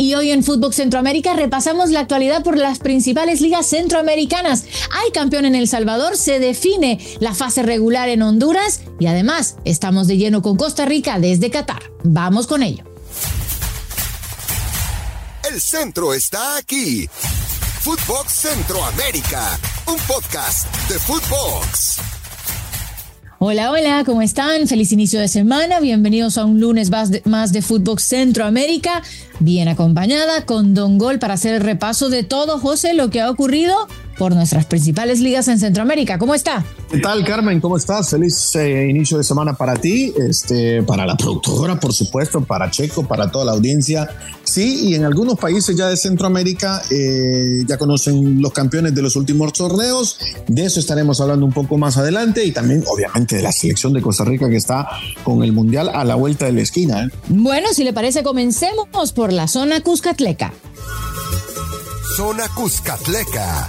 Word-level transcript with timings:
Y 0.00 0.14
hoy 0.14 0.30
en 0.30 0.44
Fútbol 0.44 0.72
Centroamérica 0.72 1.34
repasamos 1.34 1.90
la 1.90 1.98
actualidad 2.00 2.44
por 2.44 2.56
las 2.56 2.78
principales 2.78 3.40
ligas 3.40 3.66
centroamericanas. 3.66 4.64
Hay 4.92 5.10
campeón 5.10 5.44
en 5.44 5.56
El 5.56 5.66
Salvador, 5.66 6.16
se 6.16 6.38
define 6.38 7.00
la 7.18 7.34
fase 7.34 7.64
regular 7.64 8.08
en 8.08 8.22
Honduras 8.22 8.82
y 9.00 9.06
además 9.06 9.56
estamos 9.64 10.06
de 10.06 10.16
lleno 10.16 10.40
con 10.40 10.56
Costa 10.56 10.84
Rica 10.84 11.18
desde 11.18 11.50
Qatar. 11.50 11.82
Vamos 12.04 12.46
con 12.46 12.62
ello. 12.62 12.84
El 15.52 15.60
centro 15.60 16.14
está 16.14 16.56
aquí. 16.56 17.08
Footbox 17.80 18.32
Centroamérica, 18.32 19.58
un 19.86 19.98
podcast 20.06 20.72
de 20.88 20.98
Footbox. 21.00 21.98
Hola, 23.40 23.70
hola, 23.70 24.02
¿cómo 24.04 24.20
están? 24.20 24.66
Feliz 24.66 24.90
inicio 24.90 25.20
de 25.20 25.28
semana. 25.28 25.78
Bienvenidos 25.78 26.38
a 26.38 26.44
un 26.44 26.60
lunes 26.60 26.90
más 26.90 27.12
de, 27.12 27.22
más 27.24 27.52
de 27.52 27.62
Footbox 27.62 28.02
Centroamérica. 28.02 29.00
Bien 29.40 29.68
acompañada 29.68 30.44
con 30.46 30.74
Don 30.74 30.98
Gol 30.98 31.20
para 31.20 31.34
hacer 31.34 31.54
el 31.54 31.60
repaso 31.60 32.08
de 32.08 32.24
todo, 32.24 32.58
José, 32.58 32.94
lo 32.94 33.08
que 33.08 33.20
ha 33.20 33.30
ocurrido 33.30 33.76
por 34.18 34.34
nuestras 34.34 34.66
principales 34.66 35.20
ligas 35.20 35.48
en 35.48 35.58
Centroamérica. 35.58 36.18
¿Cómo 36.18 36.34
está? 36.34 36.64
¿Qué 36.90 36.98
tal, 36.98 37.24
Carmen? 37.24 37.60
¿Cómo 37.60 37.76
estás? 37.76 38.10
Feliz 38.10 38.54
eh, 38.56 38.88
inicio 38.90 39.16
de 39.16 39.24
semana 39.24 39.54
para 39.54 39.76
ti, 39.76 40.12
este, 40.18 40.82
para 40.82 41.06
la 41.06 41.16
productora, 41.16 41.78
por 41.78 41.94
supuesto, 41.94 42.42
para 42.42 42.70
Checo, 42.70 43.06
para 43.06 43.30
toda 43.30 43.44
la 43.44 43.52
audiencia. 43.52 44.08
Sí, 44.42 44.88
y 44.88 44.94
en 44.94 45.04
algunos 45.04 45.38
países 45.38 45.76
ya 45.76 45.88
de 45.88 45.96
Centroamérica 45.96 46.82
eh, 46.90 47.62
ya 47.66 47.78
conocen 47.78 48.42
los 48.42 48.52
campeones 48.52 48.94
de 48.94 49.02
los 49.02 49.14
últimos 49.16 49.52
torneos. 49.52 50.18
De 50.46 50.64
eso 50.64 50.80
estaremos 50.80 51.20
hablando 51.20 51.46
un 51.46 51.52
poco 51.52 51.78
más 51.78 51.96
adelante 51.96 52.44
y 52.44 52.52
también, 52.52 52.82
obviamente, 52.86 53.36
de 53.36 53.42
la 53.42 53.52
selección 53.52 53.92
de 53.92 54.02
Costa 54.02 54.24
Rica 54.24 54.48
que 54.48 54.56
está 54.56 54.88
con 55.22 55.42
el 55.42 55.52
Mundial 55.52 55.88
a 55.88 56.04
la 56.04 56.16
vuelta 56.16 56.46
de 56.46 56.52
la 56.52 56.62
esquina. 56.62 57.04
¿eh? 57.04 57.10
Bueno, 57.28 57.68
si 57.72 57.84
le 57.84 57.92
parece, 57.92 58.22
comencemos 58.22 59.12
por 59.12 59.32
la 59.32 59.46
zona 59.46 59.80
Cuscatleca. 59.82 60.52
Zona 62.16 62.48
Cuscatleca. 62.48 63.68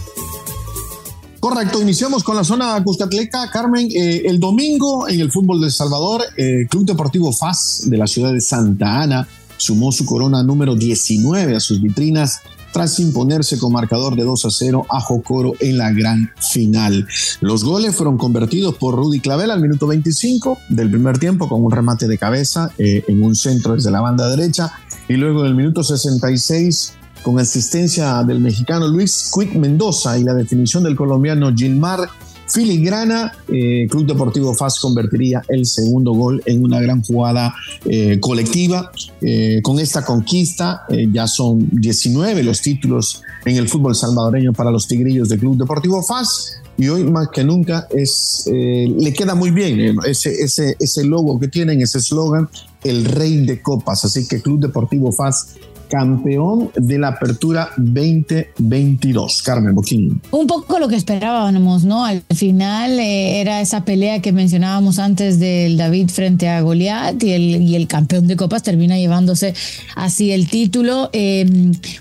Correcto, 1.39 1.81
iniciamos 1.81 2.23
con 2.23 2.35
la 2.35 2.43
zona 2.43 2.83
Cuscatleca. 2.83 3.49
Carmen, 3.49 3.87
eh, 3.95 4.23
el 4.25 4.39
domingo 4.39 5.07
en 5.07 5.21
el 5.21 5.31
fútbol 5.31 5.61
de 5.61 5.71
Salvador, 5.71 6.21
eh, 6.35 6.67
Club 6.69 6.85
Deportivo 6.85 7.31
FAS 7.31 7.83
de 7.85 7.97
la 7.97 8.07
ciudad 8.07 8.33
de 8.33 8.41
Santa 8.41 9.01
Ana 9.01 9.27
sumó 9.55 9.91
su 9.91 10.05
corona 10.05 10.43
número 10.43 10.75
19 10.75 11.55
a 11.55 11.59
sus 11.59 11.81
vitrinas 11.81 12.41
tras 12.73 12.99
imponerse 12.99 13.57
con 13.57 13.71
marcador 13.71 14.15
de 14.15 14.23
2 14.23 14.45
a 14.45 14.49
0 14.51 14.85
a 14.89 14.99
Jocoro 15.01 15.53
en 15.59 15.77
la 15.77 15.91
gran 15.91 16.31
final. 16.51 17.07
Los 17.41 17.63
goles 17.63 17.95
fueron 17.95 18.17
convertidos 18.17 18.75
por 18.75 18.95
Rudy 18.95 19.19
Clavel 19.19 19.51
al 19.51 19.61
minuto 19.61 19.87
25 19.87 20.57
del 20.69 20.89
primer 20.89 21.17
tiempo 21.17 21.47
con 21.49 21.63
un 21.63 21.71
remate 21.71 22.07
de 22.07 22.17
cabeza 22.17 22.71
eh, 22.77 23.03
en 23.07 23.23
un 23.23 23.35
centro 23.35 23.75
desde 23.75 23.91
la 23.91 24.01
banda 24.01 24.29
derecha 24.29 24.71
y 25.07 25.13
luego 25.13 25.41
en 25.41 25.47
el 25.47 25.55
minuto 25.55 25.83
66 25.83 26.93
con 27.23 27.39
asistencia 27.39 28.23
del 28.23 28.39
mexicano 28.39 28.87
Luis 28.87 29.31
Quick 29.33 29.55
Mendoza 29.55 30.17
y 30.17 30.23
la 30.23 30.33
definición 30.33 30.83
del 30.83 30.95
colombiano 30.95 31.53
Gilmar 31.55 32.09
Filigrana, 32.49 33.31
eh, 33.47 33.87
Club 33.89 34.07
Deportivo 34.07 34.53
FAS 34.55 34.79
convertiría 34.79 35.41
el 35.49 35.65
segundo 35.65 36.13
gol 36.13 36.41
en 36.45 36.63
una 36.63 36.79
gran 36.79 37.03
jugada 37.03 37.53
eh, 37.85 38.19
colectiva. 38.19 38.91
Eh, 39.21 39.59
con 39.61 39.79
esta 39.79 40.03
conquista 40.03 40.85
ya 41.11 41.27
son 41.27 41.69
19 41.71 42.43
los 42.43 42.61
títulos 42.61 43.21
en 43.45 43.57
el 43.57 43.69
fútbol 43.69 43.95
salvadoreño 43.95 44.53
para 44.53 44.71
los 44.71 44.87
Tigrillos 44.87 45.29
de 45.29 45.37
Club 45.37 45.57
Deportivo 45.57 46.01
FAS. 46.01 46.61
Y 46.77 46.87
hoy 46.87 47.03
más 47.03 47.27
que 47.33 47.43
nunca 47.43 47.87
es, 47.91 48.45
le 48.47 49.13
queda 49.13 49.35
muy 49.35 49.51
bien 49.51 49.97
ese, 50.05 50.31
ese, 50.41 50.77
ese 50.79 51.03
logo 51.03 51.37
que 51.37 51.49
tienen, 51.49 51.81
ese 51.81 51.97
eslogan, 51.97 52.47
el 52.83 53.03
rey 53.03 53.45
de 53.45 53.61
copas. 53.61 54.05
Así 54.05 54.27
que 54.27 54.41
Club 54.41 54.61
Deportivo 54.61 55.11
FAS 55.11 55.55
campeón 55.89 56.71
de 56.75 56.97
la 56.97 57.09
Apertura 57.09 57.69
2022. 57.77 59.43
Carmen 59.43 59.75
Boquín. 59.75 60.21
Un 60.31 60.47
poco 60.47 60.79
lo 60.79 60.87
que 60.87 60.95
esperábamos, 60.95 61.83
¿no? 61.83 62.05
Al 62.05 62.23
final 62.35 62.99
eh, 62.99 63.41
era 63.41 63.61
esa 63.61 63.83
pelea 63.83 64.21
que 64.21 64.31
mencionábamos 64.31 64.99
antes 64.99 65.39
del 65.39 65.77
David 65.77 66.09
frente 66.09 66.47
a 66.47 66.61
Goliat 66.61 67.21
y 67.23 67.31
el, 67.31 67.61
y 67.61 67.75
el 67.75 67.87
campeón 67.87 68.27
de 68.27 68.35
copas 68.35 68.63
termina 68.63 68.97
llevándose 68.97 69.53
así 69.95 70.31
el 70.31 70.47
título. 70.49 71.09
Eh, 71.13 71.45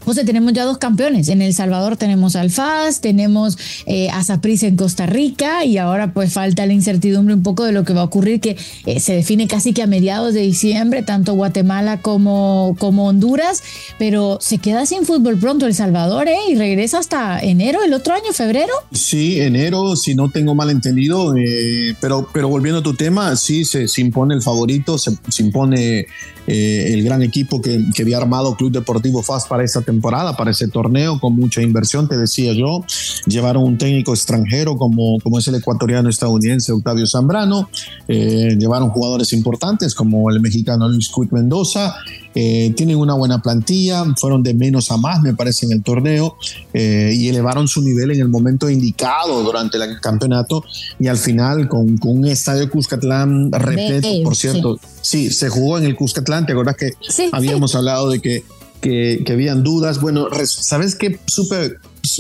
José, 0.04 0.24
tenemos 0.24 0.52
ya 0.52 0.64
dos 0.64 0.78
campeones. 0.78 1.28
En 1.28 1.42
El 1.42 1.54
Salvador 1.54 1.96
tenemos 1.96 2.36
al 2.36 2.50
FAS, 2.50 3.00
tenemos 3.00 3.58
eh, 3.86 4.08
a 4.10 4.22
en 4.48 4.76
Costa 4.76 5.06
Rica 5.06 5.64
y 5.64 5.78
ahora 5.78 6.12
pues 6.12 6.32
falta 6.32 6.64
la 6.66 6.72
incertidumbre 6.72 7.34
un 7.34 7.42
poco 7.42 7.64
de 7.64 7.72
lo 7.72 7.84
que 7.84 7.92
va 7.92 8.02
a 8.02 8.04
ocurrir, 8.04 8.40
que 8.40 8.56
eh, 8.86 9.00
se 9.00 9.14
define 9.14 9.46
casi 9.46 9.72
que 9.72 9.82
a 9.82 9.86
mediados 9.86 10.34
de 10.34 10.40
diciembre, 10.40 11.02
tanto 11.02 11.34
Guatemala 11.34 12.00
como, 12.00 12.76
como 12.78 13.06
Honduras 13.06 13.62
pero 13.98 14.38
se 14.40 14.58
queda 14.58 14.86
sin 14.86 15.04
fútbol 15.04 15.38
pronto 15.38 15.66
El 15.66 15.74
Salvador, 15.74 16.28
¿eh? 16.28 16.38
Y 16.48 16.54
regresa 16.54 16.98
hasta 16.98 17.40
enero, 17.40 17.82
el 17.82 17.92
otro 17.92 18.14
año, 18.14 18.32
febrero. 18.32 18.72
Sí, 18.92 19.40
enero, 19.40 19.96
si 19.96 20.14
no 20.14 20.30
tengo 20.30 20.54
mal 20.54 20.70
entendido, 20.70 21.36
eh, 21.36 21.94
pero, 22.00 22.28
pero 22.32 22.48
volviendo 22.48 22.80
a 22.80 22.82
tu 22.82 22.94
tema, 22.94 23.34
sí 23.36 23.64
se, 23.64 23.86
impone 23.98 24.34
el 24.34 24.42
favorito, 24.42 24.98
se, 24.98 25.12
impone 25.38 26.06
eh, 26.50 26.94
el 26.94 27.04
gran 27.04 27.22
equipo 27.22 27.60
que, 27.60 27.84
que, 27.94 28.02
había 28.02 28.16
armado 28.16 28.56
Club 28.56 28.72
Deportivo 28.72 29.22
FAS 29.22 29.46
para 29.46 29.62
esta 29.62 29.82
temporada, 29.82 30.36
para 30.36 30.50
ese 30.50 30.66
torneo, 30.68 31.20
con 31.20 31.36
mucha 31.36 31.60
inversión, 31.60 32.08
te 32.08 32.16
decía 32.16 32.54
yo. 32.54 32.84
Llevaron 33.26 33.62
un 33.64 33.76
técnico 33.76 34.14
extranjero 34.14 34.76
como, 34.76 35.18
como 35.20 35.38
es 35.38 35.46
el 35.48 35.56
ecuatoriano 35.56 36.08
estadounidense 36.08 36.72
Octavio 36.72 37.06
Zambrano, 37.06 37.68
eh, 38.08 38.56
llevaron 38.58 38.88
jugadores 38.88 39.32
importantes 39.34 39.94
como 39.94 40.30
el 40.30 40.40
mexicano 40.40 40.88
Luis 40.88 41.10
Quick 41.14 41.32
Mendoza, 41.32 41.94
tienen 42.32 42.96
una 42.96 43.14
buena 43.14 43.42
plantilla, 43.42 44.04
fueron 44.16 44.44
de 44.44 44.54
menos 44.54 44.92
a 44.92 44.96
más, 44.96 45.20
me 45.22 45.34
parece, 45.34 45.66
en 45.66 45.72
el 45.72 45.82
torneo 45.82 46.36
eh, 46.72 47.12
y 47.14 47.28
elevaron 47.28 47.66
su 47.66 47.82
nivel 47.82 48.10
en 48.12 48.20
el 48.20 48.28
momento 48.28 48.70
indicado 48.70 49.42
durante 49.42 49.76
el 49.78 50.00
campeonato 50.00 50.64
y 50.98 51.08
al 51.08 51.16
final 51.16 51.68
con, 51.68 51.98
con 51.98 52.18
un 52.18 52.26
estadio 52.26 52.70
Cuscatlán 52.70 53.50
repleto, 53.52 54.08
por 54.22 54.36
cierto, 54.36 54.78
sí. 55.00 55.30
se 55.30 55.48
jugó 55.48 55.78
en 55.78 55.84
el 55.84 55.96
Cuscatlán, 55.96 56.37
te 56.46 56.52
acuerdas 56.52 56.76
que 56.76 56.92
habíamos 57.32 57.74
hablado 57.74 58.10
de 58.10 58.20
que, 58.20 58.44
que, 58.80 59.22
que, 59.24 59.32
habían 59.32 59.62
dudas, 59.62 60.00
bueno, 60.00 60.28
¿sabes 60.44 60.94
qué? 60.94 61.18
Supe, 61.26 61.76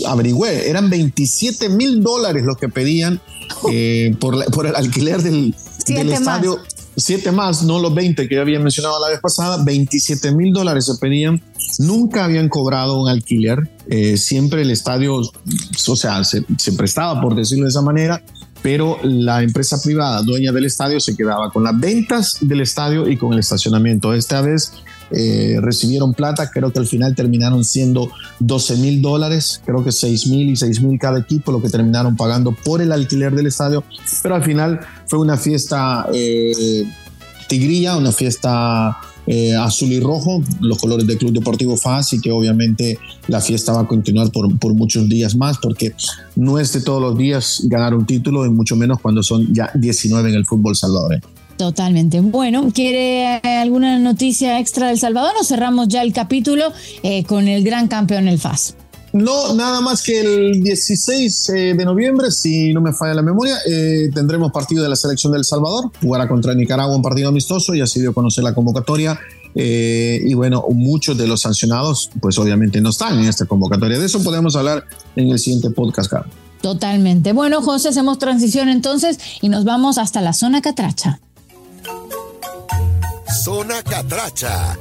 averigüé, 0.06 0.68
eran 0.68 0.90
27 0.90 1.68
mil 1.68 2.02
dólares 2.02 2.44
lo 2.44 2.56
que 2.56 2.68
pedían 2.68 3.20
eh, 3.70 4.14
por, 4.20 4.44
por 4.50 4.66
el 4.66 4.76
alquiler 4.76 5.22
del, 5.22 5.54
del 5.86 6.12
estadio. 6.12 6.58
Siete 6.96 7.30
más, 7.30 7.62
no 7.62 7.78
los 7.78 7.94
20 7.94 8.28
que 8.28 8.40
había 8.40 8.58
mencionado 8.58 9.00
la 9.00 9.08
vez 9.08 9.20
pasada, 9.20 9.62
27 9.62 10.32
mil 10.32 10.52
dólares 10.52 10.86
se 10.86 10.96
pedían, 10.96 11.40
nunca 11.78 12.24
habían 12.24 12.48
cobrado 12.48 13.00
un 13.00 13.08
alquiler, 13.08 13.70
eh, 13.88 14.16
siempre 14.16 14.62
el 14.62 14.72
estadio, 14.72 15.14
o 15.16 15.96
sea, 15.96 16.24
se, 16.24 16.44
se, 16.58 16.72
prestaba, 16.72 17.20
por 17.20 17.36
decirlo 17.36 17.66
de 17.66 17.70
esa 17.70 17.82
manera, 17.82 18.20
pero 18.62 18.98
la 19.02 19.42
empresa 19.42 19.80
privada 19.82 20.22
dueña 20.22 20.52
del 20.52 20.64
estadio 20.64 21.00
se 21.00 21.16
quedaba 21.16 21.50
con 21.50 21.64
las 21.64 21.78
ventas 21.78 22.38
del 22.40 22.60
estadio 22.60 23.08
y 23.08 23.16
con 23.16 23.32
el 23.32 23.38
estacionamiento. 23.38 24.12
Esta 24.14 24.40
vez 24.40 24.72
eh, 25.10 25.56
recibieron 25.60 26.12
plata, 26.12 26.50
creo 26.50 26.72
que 26.72 26.78
al 26.78 26.86
final 26.86 27.14
terminaron 27.14 27.64
siendo 27.64 28.10
12 28.40 28.76
mil 28.76 29.00
dólares, 29.00 29.62
creo 29.64 29.82
que 29.82 29.92
6 29.92 30.26
mil 30.26 30.50
y 30.50 30.56
6 30.56 30.82
mil 30.82 30.98
cada 30.98 31.18
equipo, 31.18 31.52
lo 31.52 31.62
que 31.62 31.70
terminaron 31.70 32.16
pagando 32.16 32.52
por 32.52 32.82
el 32.82 32.92
alquiler 32.92 33.34
del 33.34 33.46
estadio, 33.46 33.84
pero 34.22 34.34
al 34.34 34.42
final 34.42 34.80
fue 35.06 35.18
una 35.18 35.36
fiesta 35.36 36.06
eh, 36.12 36.84
tigrilla, 37.48 37.96
una 37.96 38.12
fiesta 38.12 38.98
eh, 39.28 39.54
azul 39.54 39.92
y 39.92 40.00
rojo, 40.00 40.42
los 40.60 40.78
colores 40.78 41.06
del 41.06 41.18
Club 41.18 41.32
Deportivo 41.32 41.76
FAS 41.76 42.14
y 42.14 42.20
que 42.20 42.32
obviamente 42.32 42.98
la 43.26 43.40
fiesta 43.40 43.72
va 43.72 43.82
a 43.82 43.86
continuar 43.86 44.32
por, 44.32 44.58
por, 44.58 44.72
muchos 44.72 45.06
días 45.08 45.36
más 45.36 45.58
porque 45.58 45.92
no 46.34 46.58
es 46.58 46.72
de 46.72 46.80
todos 46.80 47.02
los 47.02 47.16
días 47.16 47.62
ganar 47.64 47.94
un 47.94 48.06
título 48.06 48.46
y 48.46 48.50
mucho 48.50 48.74
menos 48.74 49.00
cuando 49.00 49.22
son 49.22 49.52
ya 49.52 49.70
19 49.74 50.30
en 50.30 50.34
el 50.34 50.46
fútbol 50.46 50.74
salvadoreño. 50.74 51.22
Totalmente. 51.58 52.20
Bueno, 52.20 52.70
¿quiere 52.72 53.40
eh, 53.42 53.56
alguna 53.60 53.98
noticia 53.98 54.60
extra 54.60 54.88
del 54.88 54.98
Salvador 54.98 55.32
o 55.38 55.44
cerramos 55.44 55.88
ya 55.88 56.02
el 56.02 56.12
capítulo 56.12 56.72
eh, 57.02 57.24
con 57.24 57.48
el 57.48 57.64
gran 57.64 57.88
campeón, 57.88 58.28
el 58.28 58.38
FAS? 58.38 58.76
No, 59.12 59.54
nada 59.54 59.80
más 59.80 60.02
que 60.02 60.20
el 60.20 60.62
16 60.62 61.48
eh, 61.48 61.74
de 61.74 61.84
noviembre, 61.84 62.30
si 62.30 62.72
no 62.72 62.80
me 62.80 62.92
falla 62.92 63.14
la 63.14 63.22
memoria, 63.22 63.56
tendremos 64.14 64.52
partido 64.52 64.82
de 64.82 64.88
la 64.88 64.96
selección 64.96 65.32
del 65.32 65.44
Salvador, 65.44 65.90
jugará 66.00 66.28
contra 66.28 66.54
Nicaragua 66.54 66.94
un 66.94 67.02
partido 67.02 67.28
amistoso, 67.28 67.74
y 67.74 67.80
así 67.80 68.00
dio 68.00 68.10
a 68.10 68.14
conocer 68.14 68.44
la 68.44 68.54
convocatoria. 68.54 69.18
y 69.54 70.34
bueno, 70.34 70.64
muchos 70.70 71.16
de 71.16 71.26
los 71.26 71.40
sancionados, 71.40 72.10
pues 72.20 72.38
obviamente 72.38 72.80
no 72.80 72.90
están 72.90 73.18
en 73.18 73.24
esta 73.24 73.46
convocatoria. 73.46 73.98
De 73.98 74.06
eso 74.06 74.22
podemos 74.22 74.56
hablar 74.56 74.84
en 75.16 75.30
el 75.30 75.38
siguiente 75.38 75.70
podcast, 75.70 76.10
Carlos. 76.10 76.34
Totalmente. 76.60 77.32
Bueno, 77.32 77.62
José, 77.62 77.88
hacemos 77.88 78.18
transición 78.18 78.68
entonces 78.68 79.18
y 79.40 79.48
nos 79.48 79.64
vamos 79.64 79.98
hasta 79.98 80.20
la 80.20 80.32
zona 80.32 80.60
catracha. 80.60 81.20
Zona 83.44 83.82
Catracha. 83.82 84.76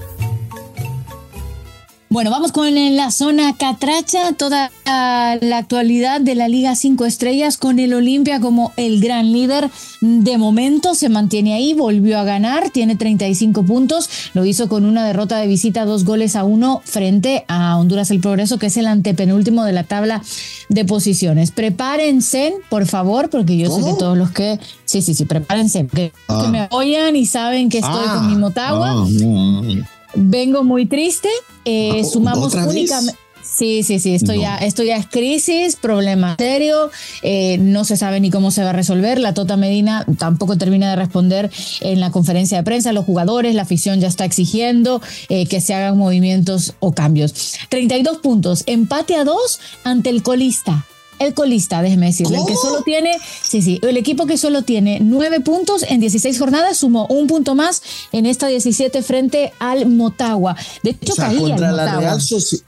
Bueno, 2.09 2.31
vamos 2.31 2.53
con 2.53 2.73
la 2.95 3.11
zona 3.11 3.57
catracha, 3.57 4.31
toda 4.31 4.71
la 4.85 5.57
actualidad 5.57 6.21
de 6.21 6.35
la 6.35 6.47
Liga 6.47 6.73
5 6.73 7.05
Estrellas 7.05 7.57
con 7.57 7.79
el 7.79 7.93
Olimpia 7.93 8.39
como 8.39 8.71
el 8.77 9.01
gran 9.01 9.33
líder. 9.33 9.69
De 9.99 10.37
momento 10.37 10.95
se 10.95 11.09
mantiene 11.09 11.53
ahí, 11.53 11.73
volvió 11.73 12.17
a 12.17 12.23
ganar, 12.23 12.69
tiene 12.69 12.95
35 12.95 13.63
puntos, 13.63 14.09
lo 14.33 14.45
hizo 14.45 14.69
con 14.69 14.85
una 14.85 15.05
derrota 15.05 15.37
de 15.37 15.47
visita, 15.47 15.83
dos 15.83 16.05
goles 16.05 16.37
a 16.37 16.45
uno 16.45 16.81
frente 16.85 17.43
a 17.49 17.77
Honduras 17.77 18.09
el 18.09 18.21
Progreso, 18.21 18.57
que 18.57 18.67
es 18.67 18.77
el 18.77 18.87
antepenúltimo 18.87 19.65
de 19.65 19.73
la 19.73 19.83
tabla 19.83 20.21
de 20.69 20.85
posiciones. 20.85 21.51
Prepárense, 21.51 22.53
por 22.69 22.85
favor, 22.85 23.29
porque 23.29 23.57
yo 23.57 23.69
sé 23.69 23.83
que 23.83 23.93
todos 23.99 24.17
los 24.17 24.31
que... 24.31 24.61
Sí, 24.85 25.01
sí, 25.01 25.13
sí, 25.13 25.25
prepárense, 25.25 25.85
que, 25.87 26.13
ah. 26.29 26.47
me 26.49 26.67
oyen 26.71 27.17
y 27.17 27.25
saben 27.25 27.67
que 27.69 27.79
estoy 27.79 28.07
con 28.07 28.27
mi 28.27 28.35
ah. 28.35 28.39
Motagua. 28.39 28.91
Ah, 28.91 29.96
Vengo 30.19 30.63
muy 30.63 30.87
triste. 30.87 31.29
Eh, 31.63 32.03
sumamos 32.03 32.53
únicamente. 32.55 33.17
Sí, 33.43 33.81
sí, 33.81 33.99
sí, 33.99 34.13
esto, 34.13 34.33
ya, 34.33 34.57
esto 34.57 34.83
ya 34.83 34.97
es 34.97 35.07
crisis, 35.07 35.77
problema 35.77 36.35
serio, 36.37 36.91
eh, 37.23 37.57
no 37.59 37.85
se 37.85 37.97
sabe 37.97 38.19
ni 38.19 38.29
cómo 38.29 38.51
se 38.51 38.61
va 38.61 38.69
a 38.69 38.73
resolver. 38.73 39.19
La 39.19 39.33
Tota 39.33 39.57
Medina 39.57 40.05
tampoco 40.19 40.57
termina 40.57 40.91
de 40.91 40.95
responder 40.95 41.49
en 41.81 41.99
la 41.99 42.11
conferencia 42.11 42.57
de 42.57 42.63
prensa. 42.63 42.91
Los 42.91 43.05
jugadores, 43.05 43.55
la 43.55 43.63
afición 43.63 43.99
ya 43.99 44.09
está 44.09 44.25
exigiendo 44.25 45.01
eh, 45.29 45.47
que 45.47 45.61
se 45.61 45.73
hagan 45.73 45.97
movimientos 45.97 46.73
o 46.79 46.93
cambios. 46.93 47.55
32 47.69 48.19
puntos, 48.19 48.63
empate 48.67 49.15
a 49.15 49.23
dos 49.23 49.59
ante 49.83 50.09
el 50.09 50.21
colista 50.21 50.85
el 51.19 51.33
colista, 51.33 51.81
déjeme 51.81 52.07
decirle, 52.07 52.37
el 52.37 52.45
que 52.45 52.55
solo 52.55 52.81
tiene, 52.83 53.17
sí, 53.43 53.61
sí, 53.61 53.79
el 53.81 53.97
equipo 53.97 54.25
que 54.25 54.37
solo 54.37 54.63
tiene 54.63 54.99
nueve 55.01 55.39
puntos 55.39 55.83
en 55.87 55.99
16 55.99 56.37
jornadas 56.37 56.77
sumó 56.77 57.07
un 57.07 57.27
punto 57.27 57.55
más 57.55 57.81
en 58.11 58.25
esta 58.25 58.47
17 58.47 59.01
frente 59.01 59.53
al 59.59 59.87
Motagua. 59.87 60.55
De 60.83 60.91
hecho, 60.91 61.15
caía 61.15 61.39
contra, 61.39 61.71
la 61.71 61.99
Real 61.99 62.19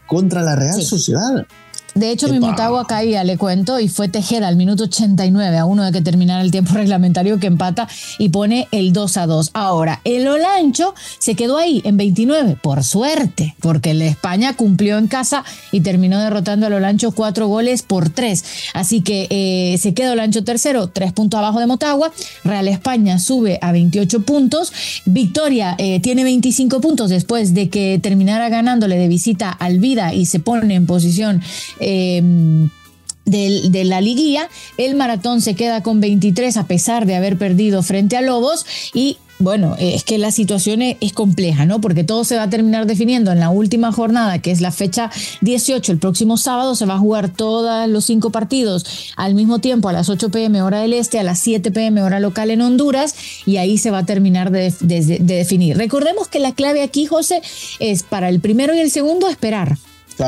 contra 0.07 0.41
la 0.43 0.55
Real 0.55 0.81
Sociedad. 0.81 1.45
De 1.95 2.11
hecho, 2.11 2.27
mi 2.29 2.39
Motagua 2.39 2.85
caía, 2.87 3.23
le 3.23 3.37
cuento, 3.37 3.79
y 3.79 3.87
fue 3.87 4.07
Tejeda 4.07 4.47
al 4.47 4.55
minuto 4.55 4.85
89, 4.85 5.57
a 5.57 5.65
uno 5.65 5.83
de 5.83 5.91
que 5.91 6.01
terminara 6.01 6.41
el 6.41 6.51
tiempo 6.51 6.73
reglamentario 6.75 7.39
que 7.39 7.47
empata 7.47 7.87
y 8.17 8.29
pone 8.29 8.67
el 8.71 8.93
2 8.93 9.17
a 9.17 9.25
2. 9.25 9.51
Ahora, 9.53 10.01
el 10.03 10.27
Olancho 10.27 10.93
se 11.19 11.35
quedó 11.35 11.57
ahí 11.57 11.81
en 11.85 11.97
29, 11.97 12.57
por 12.61 12.83
suerte, 12.83 13.55
porque 13.59 13.91
el 13.91 13.99
de 13.99 14.07
España 14.07 14.55
cumplió 14.55 14.97
en 14.97 15.07
casa 15.07 15.43
y 15.71 15.81
terminó 15.81 16.19
derrotando 16.19 16.67
al 16.67 16.73
Olancho 16.73 17.11
cuatro 17.11 17.47
goles 17.47 17.81
por 17.81 18.09
tres. 18.09 18.43
Así 18.73 19.01
que 19.01 19.27
eh, 19.29 19.77
se 19.77 19.93
queda 19.93 20.13
Olancho 20.13 20.43
tercero, 20.43 20.87
tres 20.87 21.13
puntos 21.13 21.37
abajo 21.37 21.59
de 21.59 21.67
Motagua. 21.67 22.11
Real 22.43 22.67
España 22.67 23.19
sube 23.19 23.59
a 23.61 23.71
28 23.71 24.21
puntos. 24.21 24.71
Victoria 25.05 25.75
eh, 25.77 25.99
tiene 25.99 26.23
25 26.23 26.81
puntos 26.81 27.09
después 27.09 27.53
de 27.53 27.69
que 27.69 27.99
terminara 28.01 28.49
ganándole 28.49 28.97
de 28.97 29.07
visita 29.07 29.51
al 29.51 29.79
Vida 29.79 30.13
y 30.13 30.25
se 30.25 30.39
pone 30.39 30.75
en 30.75 30.85
posición 30.85 31.41
Em, 31.91 32.69
de, 33.25 33.83
la 33.83 34.01
liguilla. 34.01 34.47
El 34.77 34.95
maratón 34.95 35.41
se 35.41 35.55
queda 35.55 35.83
con 35.83 35.99
23 35.99 36.57
a 36.57 36.67
pesar 36.67 37.05
de 37.05 37.15
haber 37.15 37.37
perdido 37.37 37.83
frente 37.83 38.17
a 38.17 38.21
Lobos 38.21 38.65
y 38.93 39.17
bueno, 39.41 39.77
es 39.79 40.03
que 40.03 40.17
la 40.17 40.31
situación 40.31 40.81
es, 40.81 41.13
compleja, 41.13 41.65
¿no? 41.65 41.79
Porque 41.79 42.03
todo 42.03 42.25
se 42.25 42.35
va 42.35 42.43
a 42.43 42.49
terminar 42.49 42.85
definiendo 42.87 43.31
en 43.31 43.39
la 43.39 43.49
última 43.49 43.91
jornada, 43.93 44.39
que 44.39 44.51
es 44.51 44.59
la 44.59 44.71
fecha 44.71 45.09
18, 45.39 45.93
el 45.93 45.97
próximo 45.97 46.35
sábado 46.35 46.75
se 46.75 46.85
va 46.85 46.95
a 46.95 46.99
jugar 46.99 47.29
todos 47.29 47.87
los 47.87 48.03
cinco 48.03 48.31
partidos 48.31 48.85
al 49.15 49.35
mismo 49.35 49.59
tiempo, 49.59 49.87
a 49.87 49.93
las 49.93 50.09
8 50.09 50.29
pm 50.29 50.61
hora 50.61 50.81
del 50.81 50.91
este, 50.91 51.19
a 51.19 51.23
las 51.23 51.39
7 51.39 51.71
pm 51.71 52.01
hora 52.01 52.19
local 52.19 52.51
en 52.51 52.61
Honduras, 52.61 53.15
y 53.45 53.57
ahí 53.57 53.77
se 53.77 53.91
va 53.91 53.99
a 53.99 54.05
terminar 54.05 54.51
de 54.51 54.73
definir. 55.21 55.77
Recordemos 55.77 56.27
que 56.27 56.39
la 56.39 56.51
clave 56.51 56.83
aquí, 56.83 57.05
José, 57.05 57.41
es 57.79 58.03
para 58.03 58.27
el 58.27 58.41
primero 58.41 58.75
y 58.75 58.79
el 58.79 58.91
segundo 58.91 59.29
esperar 59.29 59.77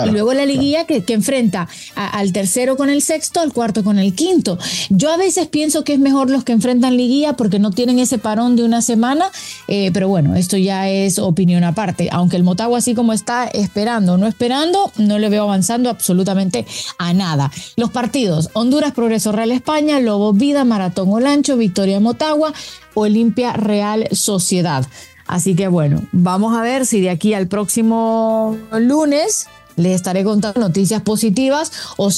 y 0.05 0.11
luego 0.11 0.33
la 0.33 0.45
liguilla 0.45 0.85
que, 0.85 1.03
enfrenta 1.11 1.67
al 1.95 2.31
tercero 2.31 2.77
con 2.77 2.89
el 2.89 3.01
sexto, 3.01 3.41
al 3.41 3.51
cuarto 3.51 3.83
con 3.83 3.99
el 3.99 4.15
quinto. 4.15 4.57
Yo 4.89 5.11
a 5.11 5.17
veces 5.17 5.47
pienso 5.47 5.83
que 5.83 5.93
es 5.93 5.99
mejor 5.99 6.29
los 6.29 6.43
que 6.43 6.53
enfrentan 6.53 6.95
liguilla 6.95 7.33
porque 7.33 7.59
no 7.59 7.71
tienen 7.71 7.99
ese 7.99 8.17
parón 8.17 8.55
de 8.55 8.63
una 8.63 8.81
semana, 8.81 9.25
eh, 9.67 9.91
pero 9.93 10.07
bueno, 10.07 10.35
esto 10.35 10.55
ya 10.57 10.89
es 10.89 11.19
opinión 11.19 11.63
aparte. 11.63 12.07
Aunque 12.11 12.37
el 12.37 12.43
Motagua 12.43 12.77
así 12.77 12.95
como 12.95 13.11
está 13.13 13.47
esperando, 13.47 14.17
no 14.17 14.27
esperando, 14.27 14.91
no 14.97 15.19
le 15.19 15.29
veo 15.29 15.43
avanzando 15.43 15.89
absolutamente 15.89 16.65
a 16.97 17.13
nada. 17.13 17.51
Los 17.75 17.91
partidos, 17.91 18.49
Honduras 18.53 18.93
Progreso 18.93 19.31
Real 19.31 19.51
España, 19.51 19.99
Lobos 19.99 20.37
Vida, 20.37 20.63
Maratón 20.63 21.11
Olancho, 21.11 21.57
Victoria 21.57 21.99
Motagua, 21.99 22.53
Olimpia 22.93 23.53
Real 23.53 24.07
Sociedad. 24.11 24.85
Así 25.27 25.55
que 25.55 25.67
bueno, 25.67 26.01
vamos 26.11 26.57
a 26.57 26.61
ver 26.61 26.85
si 26.85 26.99
de 26.99 27.09
aquí 27.09 27.33
al 27.33 27.47
próximo 27.47 28.57
lunes 28.71 29.47
les 29.75 29.95
estaré 29.95 30.23
contando 30.23 30.59
noticias 30.59 31.01
positivas 31.01 31.71
o 31.97 32.09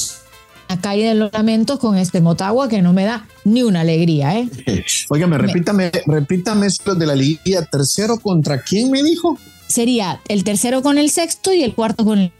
la 0.68 0.80
caída 0.80 1.10
de 1.10 1.14
los 1.14 1.32
lamentos 1.32 1.78
con 1.78 1.96
este 1.96 2.20
Motagua 2.20 2.68
que 2.68 2.82
no 2.82 2.92
me 2.92 3.04
da 3.04 3.26
ni 3.44 3.62
una 3.62 3.80
alegría. 3.80 4.38
¿eh? 4.38 4.48
Óigame, 5.08 5.38
repítame, 5.38 5.90
repítame 6.06 6.66
esto 6.66 6.94
de 6.94 7.06
la 7.06 7.14
liguilla. 7.14 7.64
¿Tercero 7.64 8.18
contra 8.18 8.62
quién 8.62 8.90
me 8.90 9.02
dijo? 9.02 9.38
Sería 9.66 10.20
el 10.28 10.44
tercero 10.44 10.82
con 10.82 10.98
el 10.98 11.10
sexto 11.10 11.52
y 11.52 11.62
el 11.62 11.74
cuarto 11.74 12.04
con 12.04 12.18
el... 12.18 12.32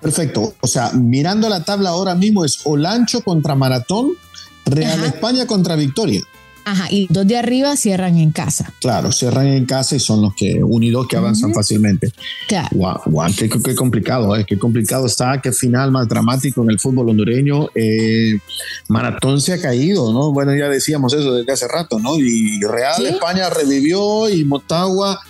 Perfecto. 0.00 0.54
O 0.60 0.66
sea, 0.66 0.92
mirando 0.92 1.48
la 1.48 1.62
tabla 1.62 1.90
ahora 1.90 2.14
mismo 2.14 2.44
es 2.44 2.60
Olancho 2.64 3.22
contra 3.22 3.54
Maratón, 3.54 4.12
Real 4.64 5.04
España 5.04 5.46
contra 5.46 5.76
Victoria. 5.76 6.22
Ajá, 6.64 6.86
y 6.90 7.06
dos 7.10 7.26
de 7.26 7.36
arriba 7.36 7.76
cierran 7.76 8.18
en 8.18 8.32
casa. 8.32 8.72
Claro, 8.80 9.12
cierran 9.12 9.46
en 9.46 9.66
casa 9.66 9.96
y 9.96 10.00
son 10.00 10.22
los 10.22 10.34
que 10.34 10.62
unidos 10.62 11.06
que 11.08 11.16
avanzan 11.16 11.52
fácilmente. 11.54 12.12
Claro. 12.48 12.68
Wow, 12.72 13.26
qué, 13.36 13.74
complicado, 13.74 14.36
¿eh? 14.36 14.44
qué 14.46 14.58
complicado 14.58 15.06
está, 15.06 15.40
qué 15.42 15.52
final 15.52 15.90
más 15.90 16.08
dramático 16.08 16.62
en 16.62 16.70
el 16.70 16.78
fútbol 16.78 17.10
hondureño. 17.10 17.68
Eh, 17.74 18.38
Maratón 18.88 19.40
se 19.40 19.54
ha 19.54 19.60
caído, 19.60 20.12
¿no? 20.12 20.32
Bueno, 20.32 20.54
ya 20.54 20.68
decíamos 20.68 21.14
eso 21.14 21.34
desde 21.34 21.52
hace 21.52 21.68
rato, 21.68 21.98
¿no? 21.98 22.18
Y 22.18 22.60
Real 22.60 23.06
España 23.06 23.50
revivió 23.50 24.28
y 24.28 24.44
Motagua 24.44 25.20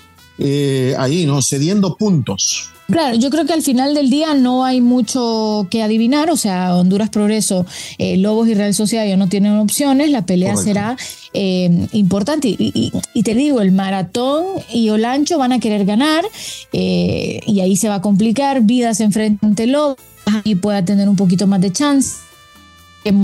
eh, 0.41 0.95
ahí, 0.99 1.27
¿no? 1.27 1.41
Cediendo 1.43 1.97
puntos. 1.97 2.71
Claro, 2.91 3.17
yo 3.17 3.31
creo 3.31 3.47
que 3.47 3.53
al 3.53 3.63
final 3.63 3.95
del 3.95 4.11
día 4.11 4.35
no 4.35 4.65
hay 4.65 4.81
mucho 4.81 5.69
que 5.71 5.83
adivinar, 5.83 6.31
o 6.31 6.37
sea, 6.37 6.75
Honduras 6.75 7.09
Progreso, 7.11 7.65
eh, 7.99 8.17
Lobos 8.17 8.49
y 8.49 8.55
Real 8.55 8.75
Sociedad 8.75 9.07
ya 9.07 9.17
no 9.17 9.29
tienen 9.29 9.57
opciones, 9.59 10.11
la 10.11 10.27
pelea 10.27 10.57
será 10.57 10.97
eh, 11.33 11.87
importante. 11.93 12.49
Y, 12.59 13.23
te 13.23 13.35
digo, 13.35 13.61
el 13.61 13.73
maratón 13.73 14.45
y 14.73 14.91
Olancho 14.91 15.39
van 15.39 15.53
a 15.53 15.61
querer 15.61 15.85
ganar 15.85 16.25
eh, 16.73 17.41
y 17.47 17.61
ahí 17.61 17.77
se 17.77 17.89
va 17.89 17.97
a 17.97 18.01
complicar, 18.01 18.63
Vidas 18.63 19.01
enfrente 19.01 19.47
ante 19.47 19.67
Lobos, 19.67 19.99
y 20.45 20.57
pueda 20.57 20.85
tener 20.85 21.09
un 21.09 21.17
poquito 21.17 21.47
más 21.47 21.61
de 21.61 21.73
chance. 21.73 22.30
Que, 23.03 23.15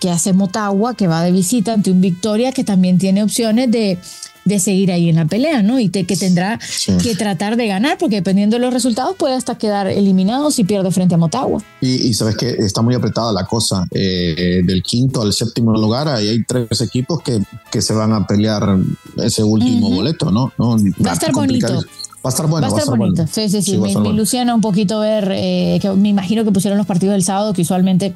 que 0.00 0.10
hace 0.10 0.32
Motagua, 0.32 0.94
que 0.94 1.06
va 1.06 1.22
de 1.22 1.32
visita 1.32 1.72
ante 1.72 1.90
un 1.90 2.00
Victoria, 2.00 2.52
que 2.52 2.64
también 2.64 2.98
tiene 2.98 3.22
opciones 3.22 3.70
de 3.70 3.98
de 4.46 4.60
seguir 4.60 4.92
ahí 4.92 5.08
en 5.08 5.16
la 5.16 5.26
pelea, 5.26 5.60
¿no? 5.62 5.78
Y 5.78 5.90
que 5.90 6.04
tendrá 6.16 6.58
que 7.02 7.16
tratar 7.16 7.56
de 7.56 7.66
ganar, 7.66 7.98
porque 7.98 8.16
dependiendo 8.16 8.56
de 8.56 8.60
los 8.60 8.72
resultados 8.72 9.16
puede 9.16 9.34
hasta 9.34 9.58
quedar 9.58 9.88
eliminado 9.88 10.52
si 10.52 10.62
pierde 10.62 10.90
frente 10.92 11.16
a 11.16 11.18
Motagua. 11.18 11.62
Y, 11.80 12.14
sabes 12.14 12.36
que 12.36 12.48
está 12.50 12.80
muy 12.80 12.94
apretada 12.94 13.32
la 13.32 13.44
cosa. 13.44 13.86
Eh, 13.90 14.62
del 14.64 14.82
quinto 14.84 15.20
al 15.20 15.32
séptimo 15.32 15.72
lugar, 15.72 16.08
ahí 16.08 16.28
hay 16.28 16.44
tres 16.44 16.80
equipos 16.80 17.22
que, 17.22 17.42
que 17.72 17.82
se 17.82 17.92
van 17.92 18.12
a 18.12 18.24
pelear 18.24 18.78
ese 19.16 19.42
último 19.42 19.90
boleto, 19.90 20.30
¿no? 20.30 20.52
Va 20.58 21.10
a 21.10 21.14
estar 21.14 21.32
bonito. 21.32 21.84
Va 22.24 22.30
a 22.30 22.32
estar 22.32 22.46
bueno. 22.46 22.68
Va 22.68 22.76
a 22.76 22.80
estar, 22.80 22.96
bonito. 22.96 23.26
Sí, 23.30 23.48
sí, 23.48 23.62
sí. 23.62 23.78
me, 23.78 23.90
ilusiona 23.90 24.54
un 24.54 24.60
poquito 24.60 25.00
ver, 25.00 25.28
eh, 25.32 25.78
que 25.82 25.90
me 25.90 26.08
imagino 26.08 26.44
que 26.44 26.52
pusieron 26.52 26.78
los 26.78 26.86
partidos 26.86 27.14
del 27.14 27.24
sábado, 27.24 27.52
que 27.52 27.62
usualmente 27.62 28.14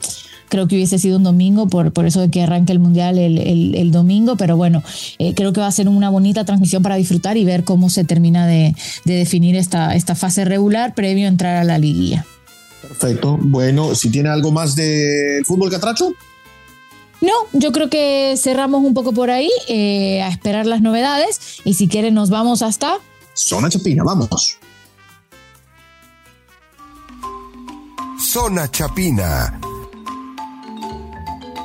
creo 0.50 0.69
que 0.69 0.75
hubiese 0.75 0.99
sido 0.99 1.16
un 1.16 1.23
domingo, 1.23 1.69
por, 1.69 1.92
por 1.92 2.04
eso 2.04 2.21
de 2.21 2.30
que 2.30 2.42
arranque 2.42 2.73
el 2.73 2.80
Mundial 2.80 3.19
el, 3.19 3.90
domingo, 3.90 4.37
pero 4.37 4.57
bueno, 4.57 4.83
eh, 5.19 5.33
creo 5.35 5.54
que 5.54 5.61
va 5.61 5.66
a 5.66 5.73
ser 5.73 5.88
una 5.88 6.11
bonita 6.11 6.45
transmisión 6.45 6.83
para 6.83 6.97
disfrutar 6.97 7.38
y 7.38 7.45
ver 7.45 7.64
cómo 7.64 7.88
se 7.88 8.04
termina 8.04 8.47
de, 8.47 8.75
definir 9.04 9.57
esta, 9.57 9.95
esta 9.95 10.14
fase 10.14 10.45
regular 10.45 10.95
previo 10.95 11.25
a 11.26 11.28
entrar 11.28 11.57
a 11.57 11.64
la 11.64 11.78
liguilla. 11.78 12.26
Perfecto. 12.83 13.38
Bueno, 13.40 13.95
si 13.95 14.11
tiene 14.11 14.28
algo 14.28 14.50
más 14.50 14.75
de 14.75 15.42
fútbol 15.47 15.71
catracho. 15.71 16.12
No, 17.21 17.33
yo 17.52 17.71
creo 17.71 17.88
que 17.88 18.35
cerramos 18.37 18.83
un 18.83 18.95
poco 18.95 19.12
por 19.12 19.30
ahí 19.30 19.50
eh, 19.69 20.23
a 20.23 20.28
esperar 20.28 20.66
las 20.66 20.80
novedades 20.80 21.61
y 21.64 21.75
si 21.75 21.87
quieren 21.87 22.14
nos 22.14 22.30
vamos 22.30 22.62
hasta... 22.62 22.99
Zona 23.35 23.69
Chapina, 23.69 24.02
vamos. 24.04 24.57
Zona 28.19 28.71
Chapina 28.71 29.61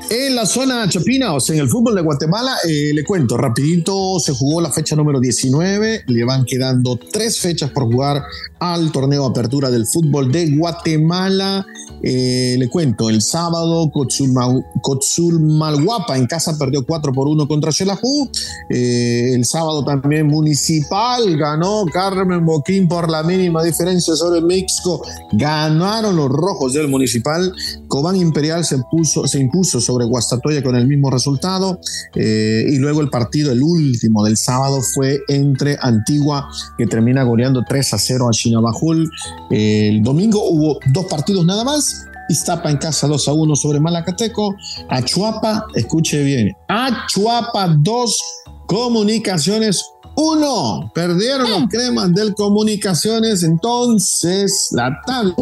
en 0.10 0.36
la 0.36 0.46
zona 0.46 0.88
chapina, 0.88 1.34
o 1.34 1.40
sea, 1.40 1.56
en 1.56 1.62
el 1.62 1.70
fútbol 1.70 1.96
de 1.96 2.02
Guatemala, 2.02 2.56
eh, 2.68 2.92
le 2.94 3.04
cuento, 3.04 3.38
rapidito, 3.38 4.20
se 4.20 4.34
jugó 4.34 4.62
la 4.62 4.72
fecha 4.72 4.96
número 4.96 5.20
19, 5.20 6.04
le 6.08 6.24
van 6.24 6.46
quedando 6.46 7.00
tres 7.12 7.40
fechas 7.40 7.72
por 7.72 7.86
jugar 7.92 8.24
al 8.60 8.92
torneo 8.92 9.26
Apertura 9.26 9.70
del 9.70 9.86
Fútbol 9.86 10.32
de 10.32 10.56
Guatemala. 10.56 11.66
Eh, 12.04 12.56
le 12.58 12.70
cuento, 12.70 13.10
el 13.10 13.22
sábado 13.22 13.92
Malguapa 15.40 16.18
en 16.18 16.28
casa 16.28 16.58
perdió 16.58 16.86
4 16.86 17.14
por 17.14 17.28
1 17.28 17.48
contra 17.48 17.72
Xelajú. 17.72 18.30
Eh, 18.70 19.32
el 19.34 19.46
sábado 19.46 19.84
también 19.84 20.28
Municipal 20.28 21.38
ganó 21.38 21.86
Carmen 21.92 22.46
Boquín 22.46 22.88
por 22.88 23.10
la 23.10 23.24
mínima 23.24 23.64
diferencia 23.64 24.16
sobre 24.16 24.42
México. 24.42 25.02
Ganaron 25.34 26.16
los 26.16 26.30
rojos 26.30 26.74
del 26.74 26.88
Municipal. 26.88 27.54
Cobán 27.96 28.18
Imperial 28.18 28.66
se, 28.66 28.78
puso, 28.92 29.26
se 29.26 29.40
impuso 29.40 29.80
sobre 29.80 30.04
Guastatoya 30.04 30.62
con 30.62 30.76
el 30.76 30.86
mismo 30.86 31.10
resultado. 31.10 31.80
Eh, 32.14 32.66
y 32.68 32.76
luego 32.76 33.00
el 33.00 33.10
partido, 33.10 33.54
el 33.54 33.64
último 33.64 34.26
del 34.26 34.36
sábado, 34.36 34.82
fue 34.82 35.22
entre 35.30 35.78
Antigua, 35.80 36.50
que 36.78 36.88
termina 36.88 37.24
goleando 37.24 37.64
3 37.66 37.94
a 37.94 37.98
0 37.98 38.28
a 38.28 38.32
Chinabajul. 38.32 39.10
el 39.50 40.04
domingo 40.04 40.44
hubo 40.44 40.78
dos 40.92 41.06
partidos 41.06 41.46
nada 41.46 41.64
más. 41.64 42.04
Iztapa 42.28 42.70
en 42.70 42.76
casa 42.76 43.08
2 43.08 43.30
a 43.30 43.32
1 43.32 43.56
sobre 43.56 43.80
Malacateco. 43.80 44.54
Achuapa, 44.90 45.66
escuche 45.76 46.22
bien, 46.22 46.52
Achuapa 46.68 47.78
2, 47.80 48.20
Comunicaciones 48.68 49.86
1. 50.18 50.92
Perdieron 50.94 51.50
los 51.50 51.70
cremas 51.70 52.14
del 52.14 52.36
Comunicaciones. 52.36 53.42
Entonces, 53.44 54.68
la 54.74 55.00
tabla. 55.08 55.34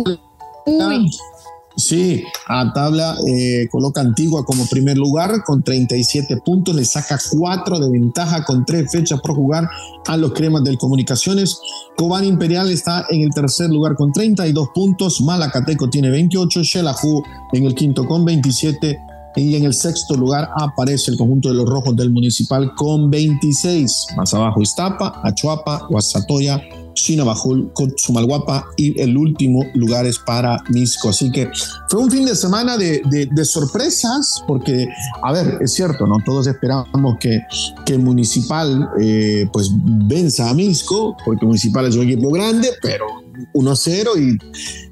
Sí, 1.75 2.23
a 2.47 2.71
tabla 2.71 3.15
eh, 3.27 3.67
coloca 3.71 4.01
Antigua 4.01 4.45
como 4.45 4.67
primer 4.67 4.97
lugar 4.97 5.43
con 5.43 5.63
37 5.63 6.37
puntos, 6.45 6.75
le 6.75 6.85
saca 6.85 7.17
4 7.31 7.79
de 7.79 7.89
ventaja 7.89 8.43
con 8.43 8.63
3 8.63 8.91
fechas 8.91 9.19
por 9.21 9.35
jugar 9.35 9.67
a 10.05 10.17
los 10.17 10.33
cremas 10.33 10.63
del 10.63 10.77
Comunicaciones. 10.77 11.59
Cobán 11.97 12.25
Imperial 12.25 12.69
está 12.71 13.05
en 13.09 13.21
el 13.21 13.31
tercer 13.31 13.69
lugar 13.69 13.95
con 13.95 14.11
32 14.11 14.69
puntos, 14.73 15.21
Malacateco 15.21 15.89
tiene 15.89 16.11
28, 16.11 16.63
Xelajú 16.63 17.23
en 17.53 17.65
el 17.65 17.73
quinto 17.73 18.05
con 18.05 18.23
27 18.23 18.99
y 19.35 19.55
en 19.55 19.63
el 19.63 19.73
sexto 19.73 20.15
lugar 20.15 20.49
aparece 20.55 21.09
el 21.09 21.17
conjunto 21.17 21.49
de 21.49 21.55
los 21.55 21.67
rojos 21.67 21.95
del 21.95 22.11
Municipal 22.11 22.73
con 22.75 23.09
26. 23.09 24.07
Más 24.15 24.31
abajo 24.33 24.61
Iztapa, 24.61 25.21
Achuapa, 25.23 25.87
Guasatoya, 25.89 26.61
Chinabajul, 26.93 27.71
Sumalguapa 27.97 28.65
y 28.77 28.99
el 28.99 29.17
último 29.17 29.63
lugar 29.73 30.05
es 30.05 30.19
para 30.19 30.63
Misco. 30.69 31.09
Así 31.09 31.31
que 31.31 31.49
fue 31.89 32.01
un 32.01 32.11
fin 32.11 32.25
de 32.25 32.35
semana 32.35 32.77
de, 32.77 33.01
sorpresas, 33.43 34.43
porque, 34.47 34.87
a 35.21 35.31
ver, 35.31 35.57
es 35.61 35.73
cierto, 35.73 36.07
¿no? 36.07 36.17
Todos 36.25 36.47
esperábamos 36.47 37.17
que, 37.19 37.41
que 37.85 37.97
Municipal 37.97 38.89
eh, 38.99 39.47
pues 39.51 39.69
venza 40.07 40.49
a 40.49 40.53
Misco, 40.53 41.15
porque 41.25 41.45
Municipal 41.45 41.85
es 41.85 41.95
un 41.95 42.03
equipo 42.03 42.31
grande, 42.31 42.69
pero 42.81 43.05
1-0 43.53 44.39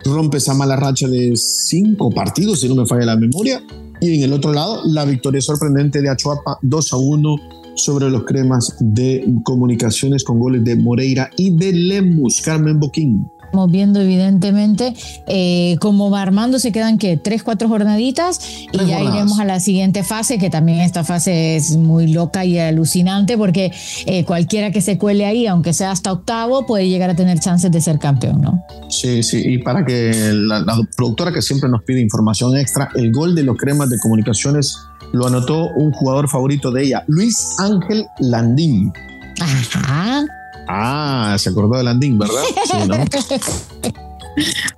y 0.04 0.10
rompe 0.10 0.38
esa 0.38 0.54
mala 0.54 0.76
racha 0.76 1.08
de 1.08 1.34
cinco 1.36 2.10
partidos, 2.10 2.62
si 2.62 2.70
no 2.70 2.76
me 2.76 2.86
falla 2.86 3.06
la 3.06 3.16
memoria. 3.16 3.64
Y 4.00 4.16
en 4.16 4.24
el 4.24 4.34
otro 4.34 4.52
lado, 4.52 4.82
la 4.86 5.06
victoria 5.06 5.42
sorprendente 5.42 6.02
de 6.02 6.10
Achuapa 6.10 6.58
2 6.64 6.94
a 6.94 6.98
1 6.98 7.61
sobre 7.84 8.10
los 8.10 8.24
cremas 8.26 8.76
de 8.80 9.26
comunicaciones 9.44 10.24
con 10.24 10.40
goles 10.40 10.64
de 10.64 10.76
Moreira 10.76 11.30
y 11.38 11.52
de 11.52 11.74
Lemus, 11.74 12.42
Carmen 12.42 12.80
Boquín. 12.80 13.28
Estamos 13.52 13.70
viendo 13.70 14.00
evidentemente 14.00 14.94
eh, 15.28 15.76
cómo 15.82 16.10
va 16.10 16.22
armando, 16.22 16.58
se 16.58 16.72
quedan 16.72 16.98
que 16.98 17.18
tres, 17.18 17.44
cuatro 17.44 17.68
jornaditas 17.68 18.40
y 18.72 18.78
ya 18.86 19.02
iremos 19.02 19.42
a 19.42 19.46
la 19.46 19.60
siguiente 19.60 20.06
fase, 20.06 20.38
que 20.38 20.50
también 20.50 20.80
esta 20.80 21.04
fase 21.04 21.58
es 21.58 21.76
muy 21.76 22.08
loca 22.08 22.46
y 22.46 22.58
alucinante 22.58 23.38
porque 23.38 23.74
eh, 24.06 24.24
cualquiera 24.24 24.72
que 24.72 24.80
se 24.80 24.98
cuele 24.98 25.26
ahí, 25.26 25.48
aunque 25.48 25.74
sea 25.74 25.92
hasta 25.92 26.14
octavo, 26.14 26.66
puede 26.66 26.88
llegar 26.88 27.10
a 27.10 27.16
tener 27.18 27.42
chances 27.42 27.70
de 27.74 27.82
ser 27.82 28.00
campeón, 28.00 28.40
¿no? 28.40 28.64
Sí, 28.88 29.22
sí, 29.22 29.42
y 29.46 29.58
para 29.58 29.84
que 29.84 30.32
la, 30.34 30.62
la 30.62 30.80
productora 30.96 31.34
que 31.34 31.42
siempre 31.42 31.70
nos 31.70 31.84
pide 31.84 32.00
información 32.00 32.56
extra, 32.56 32.88
el 32.96 33.12
gol 33.12 33.36
de 33.36 33.44
los 33.44 33.58
cremas 33.58 33.90
de 33.90 33.98
comunicaciones 34.00 34.78
lo 35.14 35.28
anotó 35.28 35.70
un 35.76 35.92
jugador 35.92 36.30
favorito 36.30 36.72
de 36.72 36.84
ella, 36.84 37.04
Luis 37.08 37.56
Ángel 37.60 38.06
Landín. 38.20 38.92
Ajá. 39.40 40.26
Ah, 40.68 41.36
se 41.38 41.50
acordó 41.50 41.78
de 41.78 41.84
Landín, 41.84 42.18
¿verdad? 42.18 42.44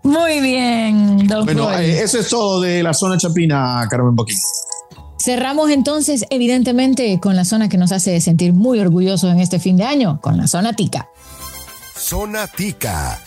Muy 0.03 0.41
bien, 0.41 1.27
Bueno, 1.27 1.71
eh, 1.77 2.01
eso 2.01 2.19
es 2.19 2.29
todo 2.29 2.61
de 2.61 2.81
la 2.81 2.93
zona 2.93 3.17
chapina, 3.17 3.85
Carmen 3.89 4.15
Boquín. 4.15 4.37
Cerramos 5.19 5.69
entonces, 5.69 6.25
evidentemente, 6.29 7.19
con 7.21 7.35
la 7.35 7.45
zona 7.45 7.69
que 7.69 7.77
nos 7.77 7.91
hace 7.91 8.19
sentir 8.19 8.51
muy 8.51 8.79
orgullosos 8.79 9.31
en 9.31 9.39
este 9.39 9.59
fin 9.59 9.77
de 9.77 9.83
año, 9.83 10.19
con 10.21 10.37
la 10.37 10.47
zona 10.47 10.73
tica. 10.73 11.07
Zona 11.95 12.47
tica 12.47 13.21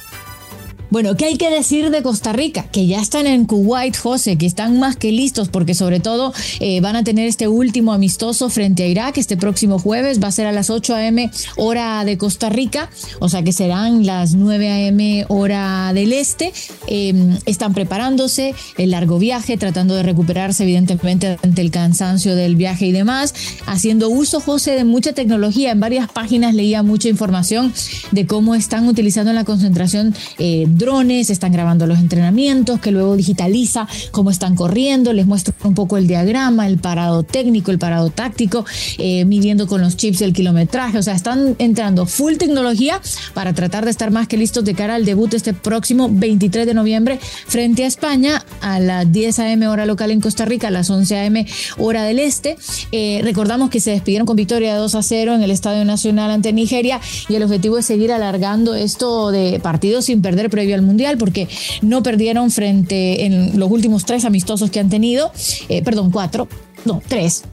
bueno, 0.91 1.17
¿qué 1.17 1.25
hay 1.25 1.37
que 1.37 1.51
decir 1.51 1.91
de 1.91 2.03
Costa 2.03 2.33
Rica? 2.33 2.67
Que 2.71 2.87
ya 2.87 3.01
están 3.01 3.27
en 3.27 3.45
Kuwait, 3.45 3.97
José, 3.97 4.37
que 4.39 4.47
están 4.47 4.79
más 4.79 4.97
que 4.97 5.11
listos 5.11 5.49
porque 5.49 5.75
sobre 5.75 5.99
todo 5.99 6.33
eh, 6.61 6.81
van 6.81 6.95
a 6.95 7.03
tener 7.03 7.27
este 7.27 7.49
último 7.49 7.93
amistoso 7.93 8.49
frente 8.51 8.85
a 8.85 8.87
Irak 8.87 9.19
este 9.19 9.37
próximo 9.37 9.79
jueves. 9.79 10.23
Va 10.23 10.29
a 10.29 10.33
ser 10.33 10.47
a 10.47 10.53
las 10.53 10.71
8 10.71 10.95
a.m. 10.95 11.31
hora 11.57 12.05
de 12.05 12.17
Costa 12.19 12.51
Rica, 12.51 12.89
o 13.19 13.29
sea 13.29 13.43
que 13.43 13.53
serán 13.53 14.07
las 14.07 14.35
9 14.35 14.69
a.m. 14.71 15.25
hora 15.29 15.93
del 15.93 16.13
este. 16.13 16.53
Em, 16.87 17.37
están 17.47 17.75
preparándose 17.75 18.55
el 18.79 18.93
largo 18.93 19.19
viaje, 19.19 19.57
tratando 19.57 19.95
de 19.95 20.05
recuperarse 20.05 20.63
evidentemente 20.63 21.37
ante 21.43 21.63
el 21.63 21.71
cansancio 21.71 22.37
del 22.37 22.55
viaje 22.55 22.87
y 22.87 22.93
demás, 22.93 23.35
haciendo 23.67 24.09
uso, 24.09 24.41
José, 24.41 24.73
de 24.73 24.85
mucha 24.85 25.13
tecnología. 25.13 25.73
En 25.73 25.81
varias 25.81 26.09
páginas 26.09 26.55
leía 26.55 26.83
mucha 26.83 27.09
información 27.09 27.73
de 28.13 28.27
cómo 28.27 28.55
están 28.55 28.87
utilizando 28.87 29.33
la 29.33 29.45
concentración. 29.45 30.15
Eh, 30.39 30.67
drones, 30.77 31.31
están 31.31 31.53
grabando 31.53 31.87
los 31.87 31.99
entrenamientos, 31.99 32.81
que 32.81 32.91
luego 32.91 33.17
digitaliza 33.17 33.89
cómo 34.11 34.31
están 34.31 34.55
corriendo, 34.55 35.13
les 35.13 35.27
muestro 35.27 35.55
un 35.65 35.75
poco 35.75 35.97
el 35.97 36.07
diagrama, 36.07 36.67
el 36.67 36.79
parado 36.79 37.23
técnico, 37.23 37.71
el 37.71 37.79
parado 37.79 38.11
táctico, 38.11 38.65
eh, 38.99 39.25
midiendo 39.25 39.67
con 39.67 39.81
los 39.81 39.97
chips 39.97 40.21
el 40.23 40.33
kilometraje, 40.33 40.99
o 40.99 41.03
sea, 41.03 41.15
están 41.15 41.57
entrando 41.59 42.07
full 42.07 42.35
tecnología 42.35 43.01
para 43.35 43.53
tratar 43.53 43.85
de 43.85 43.91
estar 43.91 44.11
más 44.11 44.29
que 44.29 44.37
listos 44.37 44.65
de 44.65 44.75
cara 44.75 44.95
al 44.95 45.05
debut 45.05 45.33
este 45.35 45.53
próximo 45.53 46.09
23 46.11 46.67
de 46.67 46.75
noviembre 46.75 47.19
frente 47.47 47.85
a 47.85 47.87
España 47.87 48.45
a 48.61 48.81
las 48.81 49.11
10 49.11 49.39
a.m. 49.41 49.69
hora 49.69 49.87
local 49.87 50.11
en 50.11 50.21
Costa 50.21 50.45
Rica, 50.45 50.69
a 50.69 50.71
las 50.71 50.91
11 50.91 51.17
a.m. 51.17 51.47
hora 51.79 52.05
del 52.05 52.19
este. 52.19 52.57
Eh, 52.93 53.21
recordamos 53.23 53.71
que 53.71 53.81
se 53.81 53.91
despidieron 53.91 54.27
con 54.27 54.37
victoria 54.37 54.75
de 54.75 54.79
2 54.79 54.95
a 54.95 55.03
0 55.03 55.35
en 55.35 55.43
el 55.43 55.51
Estadio 55.51 55.85
Nacional 55.85 56.31
ante 56.31 56.53
Nigeria 56.53 57.01
y 57.29 57.35
el 57.35 57.43
objetivo 57.43 57.79
es 57.79 57.87
seguir 57.87 58.13
alargando 58.13 58.75
esto 58.75 59.31
de 59.31 59.61
partidos 59.61 60.07
sin 60.07 60.23
perder 60.23 60.51
al 60.75 60.83
Mundial 60.83 61.19
porque 61.19 61.49
no 61.83 62.03
perdieron 62.03 62.51
frente 62.51 63.25
en 63.25 63.59
los 63.59 63.71
últimos 63.71 64.05
tres 64.05 64.25
amistosos 64.25 64.71
que 64.71 64.81
han 64.81 64.91
tenido, 64.91 65.33
eh, 65.69 65.83
perdón, 65.83 66.11
cuatro, 66.11 66.49
no, 66.85 67.03
tres, 67.07 67.45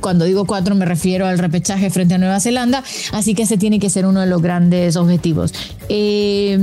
cuando 0.00 0.24
digo 0.24 0.46
cuatro 0.46 0.74
me 0.74 0.84
refiero 0.84 1.26
al 1.26 1.38
repechaje 1.38 1.90
frente 1.90 2.14
a 2.14 2.18
Nueva 2.18 2.40
Zelanda, 2.40 2.82
así 3.12 3.34
que 3.34 3.42
ese 3.42 3.56
tiene 3.56 3.78
que 3.78 3.90
ser 3.90 4.06
uno 4.06 4.20
de 4.20 4.26
los 4.26 4.42
grandes 4.42 4.96
objetivos. 4.96 5.52
Eh, 5.88 6.58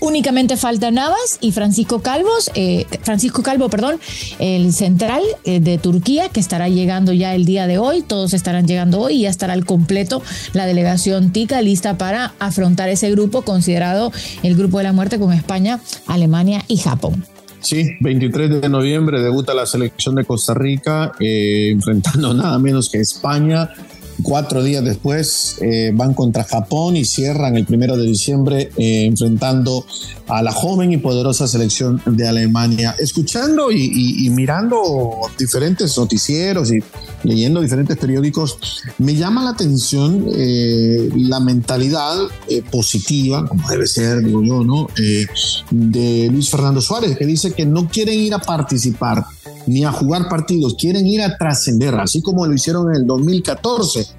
Únicamente 0.00 0.56
falta 0.56 0.90
Navas 0.90 1.38
y 1.40 1.52
Francisco 1.52 2.00
Calvos, 2.02 2.50
eh, 2.54 2.86
Francisco 3.02 3.42
Calvo, 3.42 3.68
perdón, 3.68 3.98
el 4.38 4.72
central 4.72 5.22
eh, 5.44 5.60
de 5.60 5.78
Turquía, 5.78 6.28
que 6.28 6.40
estará 6.40 6.68
llegando 6.68 7.12
ya 7.12 7.34
el 7.34 7.44
día 7.44 7.66
de 7.66 7.78
hoy. 7.78 8.02
Todos 8.02 8.32
estarán 8.32 8.66
llegando 8.66 9.00
hoy 9.00 9.14
y 9.14 9.20
ya 9.22 9.30
estará 9.30 9.54
al 9.54 9.64
completo 9.64 10.22
la 10.52 10.66
delegación 10.66 11.32
TICA 11.32 11.62
lista 11.62 11.98
para 11.98 12.32
afrontar 12.38 12.88
ese 12.88 13.10
grupo 13.10 13.42
considerado 13.42 14.12
el 14.42 14.56
grupo 14.56 14.78
de 14.78 14.84
la 14.84 14.92
muerte 14.92 15.18
con 15.18 15.32
España, 15.32 15.80
Alemania 16.06 16.64
y 16.68 16.76
Japón. 16.76 17.24
Sí, 17.60 17.96
23 18.00 18.60
de 18.60 18.68
noviembre 18.68 19.20
debuta 19.20 19.52
la 19.52 19.66
selección 19.66 20.14
de 20.14 20.24
Costa 20.24 20.54
Rica, 20.54 21.12
eh, 21.18 21.70
enfrentando 21.72 22.32
nada 22.34 22.58
menos 22.58 22.88
que 22.88 23.00
España 23.00 23.68
Cuatro 24.22 24.64
días 24.64 24.82
después 24.84 25.58
eh, 25.60 25.92
van 25.94 26.12
contra 26.12 26.42
Japón 26.42 26.96
y 26.96 27.04
cierran 27.04 27.56
el 27.56 27.64
primero 27.64 27.96
de 27.96 28.04
diciembre 28.04 28.70
eh, 28.76 29.04
enfrentando 29.04 29.86
a 30.26 30.42
la 30.42 30.50
joven 30.52 30.92
y 30.92 30.96
poderosa 30.96 31.46
selección 31.46 32.02
de 32.04 32.26
Alemania. 32.26 32.96
Escuchando 32.98 33.70
y, 33.70 34.28
mirando 34.30 35.20
diferentes 35.38 35.96
noticieros 35.96 36.72
y 36.72 36.82
leyendo 37.22 37.60
diferentes 37.60 37.96
periódicos, 37.96 38.82
me 38.98 39.14
llama 39.14 39.44
la 39.44 39.50
atención 39.50 40.26
eh, 40.34 41.08
la 41.14 41.40
mentalidad 41.40 42.16
positiva, 42.70 43.46
como 43.46 43.68
debe 43.68 43.86
ser, 43.86 44.22
digo 44.22 44.42
yo, 44.42 44.64
¿no? 44.64 44.88
de 45.70 46.28
Luis 46.30 46.50
Fernando 46.50 46.80
Suárez, 46.80 47.16
que 47.16 47.24
dice 47.24 47.52
que 47.52 47.64
no 47.64 47.88
quieren 47.88 48.18
ir 48.18 48.34
a 48.34 48.38
participar 48.38 49.24
ni 49.66 49.84
a 49.84 49.92
jugar 49.92 50.28
partidos, 50.28 50.76
quieren 50.76 51.06
ir 51.06 51.22
a 51.22 51.36
trascender, 51.36 51.94
así 51.94 52.22
como 52.22 52.46
lo 52.46 52.54
hicieron 52.54 52.88
en 52.90 53.02
el 53.02 53.06
2014. 53.06 54.18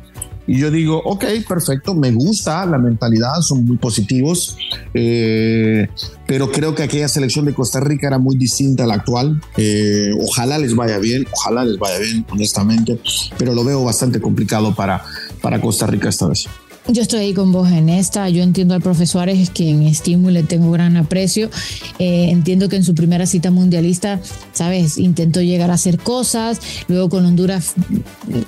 Y 0.50 0.58
yo 0.58 0.72
digo, 0.72 1.00
ok, 1.06 1.26
perfecto, 1.48 1.94
me 1.94 2.12
gusta 2.12 2.66
la 2.66 2.80
mentalidad, 2.80 3.40
son 3.42 3.66
muy 3.66 3.78
positivos, 3.78 4.58
eh, 4.96 5.88
pero 6.26 6.52
creo 6.52 6.74
que 6.74 6.82
aquella 6.82 7.08
selección 7.08 7.46
de 7.46 7.54
Costa 7.54 7.80
Rica 7.80 8.08
era 8.08 8.18
muy 8.18 8.36
distinta 8.36 8.86
a 8.86 8.88
la 8.88 8.96
actual. 8.96 9.40
Eh, 9.58 10.10
ojalá 10.20 10.58
les 10.58 10.76
vaya 10.76 10.98
bien, 10.98 11.28
ojalá 11.32 11.64
les 11.64 11.78
vaya 11.78 12.00
bien, 12.00 12.26
honestamente, 12.32 13.00
pero 13.38 13.54
lo 13.54 13.64
veo 13.64 13.84
bastante 13.84 14.20
complicado 14.20 14.74
para, 14.74 15.04
para 15.40 15.62
Costa 15.62 15.86
Rica 15.86 16.10
esta 16.10 16.28
vez. 16.28 16.48
Yo 16.92 17.04
estoy 17.04 17.20
ahí 17.20 17.34
con 17.36 17.52
vos 17.52 17.72
en 17.72 17.88
esta. 17.88 18.30
Yo 18.30 18.42
entiendo 18.42 18.74
al 18.74 18.82
profesor 18.82 19.30
es 19.30 19.52
que 19.52 19.70
en 19.70 19.84
estímulo 19.84 20.32
le 20.32 20.44
tengo 20.44 20.72
gran 20.72 20.98
aprecio. 20.98 21.52
Eh, 22.00 22.30
entiendo 22.32 22.68
que 22.68 22.78
en 22.78 22.84
su 22.84 22.96
primera 22.96 23.28
cita 23.28 23.52
mundialista, 23.52 24.20
sabes, 24.54 24.98
intentó 24.98 25.40
llegar 25.42 25.70
a 25.70 25.76
hacer 25.76 26.00
cosas. 26.00 26.60
Luego 26.88 27.10
con 27.10 27.28
Honduras 27.28 27.76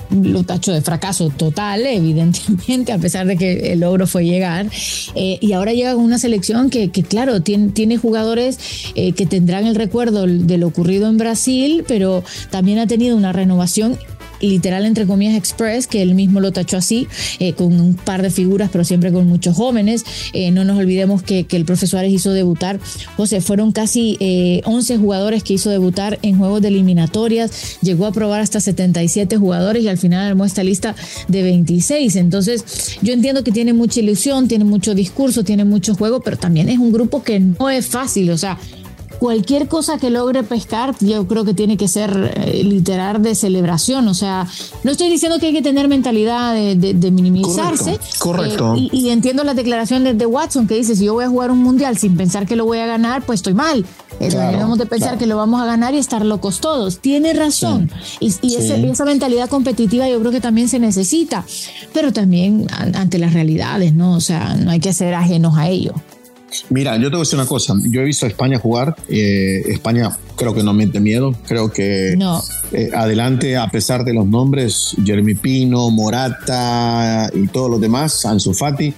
lo 0.10 0.41
tacho 0.41 0.74
de 0.74 0.81
fracaso 0.81 1.29
total, 1.29 1.86
evidentemente, 1.86 2.91
a 2.91 2.98
pesar 2.98 3.27
de 3.27 3.38
que 3.38 3.74
el 3.74 3.81
logro 3.81 4.07
fue 4.07 4.25
llegar. 4.25 4.65
Eh, 5.13 5.38
y 5.39 5.53
ahora 5.53 5.74
llega 5.74 5.93
con 5.93 6.03
una 6.03 6.17
selección 6.17 6.71
que, 6.71 6.89
claro, 6.89 7.41
tiene, 7.41 7.69
tiene 7.69 7.98
jugadores 7.98 8.57
eh, 8.95 9.12
que 9.12 9.27
tendrán 9.27 9.67
el 9.67 9.75
recuerdo 9.75 10.25
de 10.25 10.57
lo 10.57 10.65
ocurrido 10.65 11.07
en 11.07 11.17
Brasil, 11.17 11.83
pero 11.88 12.24
también 12.50 12.79
ha 12.79 12.88
tenido 12.88 13.15
una 13.15 13.33
renovación 13.33 14.00
literal 14.41 14.86
entre 14.86 15.05
comillas 15.05 15.36
express, 15.36 15.88
que 15.88 16.01
él 16.01 16.15
mismo 16.15 16.39
lo 16.39 16.51
tachó 16.51 16.77
así, 16.77 17.07
eh, 17.39 17.53
con 17.53 17.79
un 17.79 17.95
par 17.95 18.21
de 18.21 18.29
figuras, 18.29 18.69
pero 18.71 18.83
siempre 18.83 19.12
con 19.12 19.27
muchos 19.27 19.55
jóvenes. 19.55 20.03
Eh, 20.33 20.51
no 20.51 20.63
nos 20.63 20.77
olvidemos 20.77 21.24
que, 21.24 21.45
el 21.51 21.65
profesor 21.65 22.05
hizo 22.05 22.31
debutar, 22.31 22.79
José, 23.17 23.41
fueron 23.41 23.71
casi 23.71 24.17
11 24.63 24.93
eh, 24.93 24.98
jugadores 24.98 25.43
que 25.43 25.53
hizo 25.53 25.69
debutar 25.69 26.17
en 26.21 26.38
juegos 26.38 26.62
de 26.62 26.69
eliminatorias, 26.69 27.77
llegó 27.81 28.05
a 28.05 28.12
probar 28.12 28.41
hasta 28.41 28.62
77 28.62 29.38
jugadores 29.38 29.83
y 29.83 29.89
al 29.89 29.98
final 29.98 30.25
armó 30.25 30.45
esta 30.45 30.63
lista 30.63 30.95
de 31.27 31.43
26. 31.43 32.15
Entonces, 32.15 32.98
yo 33.01 33.13
entiendo 33.13 33.43
que 33.43 33.51
tiene 33.51 33.74
mucha 33.74 34.00
ilusión, 34.00 34.48
tiene 34.48 34.63
mucho 34.63 34.95
discurso, 34.95 35.43
tiene 35.43 35.65
mucho 35.65 35.93
juego, 35.95 36.21
pero 36.21 36.38
también 36.38 36.69
es 36.69 36.79
un 36.79 36.91
grupo 36.91 37.21
que 37.21 37.39
no 37.39 37.69
es 37.69 37.88
fácil, 37.88 38.31
o 38.31 38.38
sea, 38.38 38.57
cualquier 39.22 39.68
cosa 39.68 40.00
que 40.00 40.10
logre 40.10 40.42
pescar, 40.42 40.96
yo 41.00 41.28
creo 41.28 41.46
que 41.46 41.54
tiene 41.54 41.78
que 41.78 41.88
ser 41.88 42.34
eh, 42.38 42.63
literal 42.63 43.22
de 43.22 43.36
celebración. 43.36 44.08
O 44.08 44.16
sea, 44.16 44.48
no 44.84 44.90
estoy 44.90 45.12
diciendo 45.12 45.38
que 45.38 45.46
hay 45.46 45.54
que 45.54 45.62
tener 45.62 45.88
mentalidad 45.88 46.56
de, 46.56 47.12
minimizarse. 47.12 48.00
Correcto. 48.18 48.74
Eh, 48.75 48.90
y, 48.92 49.10
entiendo 49.10 49.44
la 49.44 49.54
declaración 49.54 50.18
de, 50.18 50.25
Watson 50.25 50.66
que 50.66 50.74
dice, 50.74 50.96
si 50.96 51.06
yo 51.06 51.13
voy 51.13 51.25
a 51.25 51.30
jugar 51.30 51.51
un 51.51 51.60
mundial 51.60 52.00
sin 52.00 52.18
pensar 52.18 52.48
que 52.48 52.56
lo 52.56 52.66
voy 52.66 52.80
a 52.80 52.88
ganar, 52.88 53.24
pues 53.24 53.42
estoy 53.42 53.54
mal. 53.54 53.86
Eh, 54.20 54.30
debemos 54.30 54.80
de 54.80 54.88
pensar 54.88 55.20
que 55.20 55.28
lo 55.28 55.38
vamos 55.38 55.62
a 55.62 55.66
ganar 55.66 55.94
y 55.94 56.00
estar 56.00 56.25
locos 56.25 56.60
todos. 56.60 56.98
Tiene 56.98 57.34
razón. 57.34 57.92
Y, 58.20 58.56
esa 58.56 59.06
mentalidad 59.06 59.50
competitiva 59.50 60.10
yo 60.10 60.20
creo 60.20 60.32
que 60.32 60.42
también 60.42 60.68
se 60.68 60.80
necesita. 60.80 61.46
Pero 61.94 62.12
también 62.12 62.66
ante 62.72 63.20
las 63.20 63.34
realidades, 63.34 63.94
¿no? 63.94 64.16
O 64.16 64.20
sea, 64.20 64.56
no 64.56 64.72
hay 64.72 64.80
que 64.80 64.94
ser 64.94 65.13
ajenos 65.13 65.60
a 65.60 65.70
ello. 65.70 65.94
Mira, 66.70 66.98
yo 66.98 67.03
te 67.03 67.12
voy 67.12 67.17
a 67.17 67.20
decir 67.20 67.39
una 67.39 67.48
cosa. 67.48 67.75
Yo 67.89 68.01
he 68.01 68.05
visto 68.05 68.25
a 68.25 68.29
España 68.29 68.60
jugar. 68.60 68.96
Eh, 69.10 69.62
España 69.67 70.10
creo 70.36 70.53
que 70.53 70.63
no 70.63 70.74
mete 70.74 71.00
miedo. 71.00 71.34
Creo 71.48 71.72
que 71.72 72.13
eh, 72.72 72.89
adelante, 72.96 73.58
a 73.58 73.67
pesar 73.70 74.03
de 74.03 74.13
los 74.13 74.25
nombres, 74.25 74.96
Jeremy 75.03 75.36
Pino, 75.36 75.89
Morata 75.89 77.29
y 77.34 77.48
todos 77.48 77.70
los 77.70 77.81
demás, 77.81 78.25
Ansu 78.25 78.53
Fati, 78.53 78.93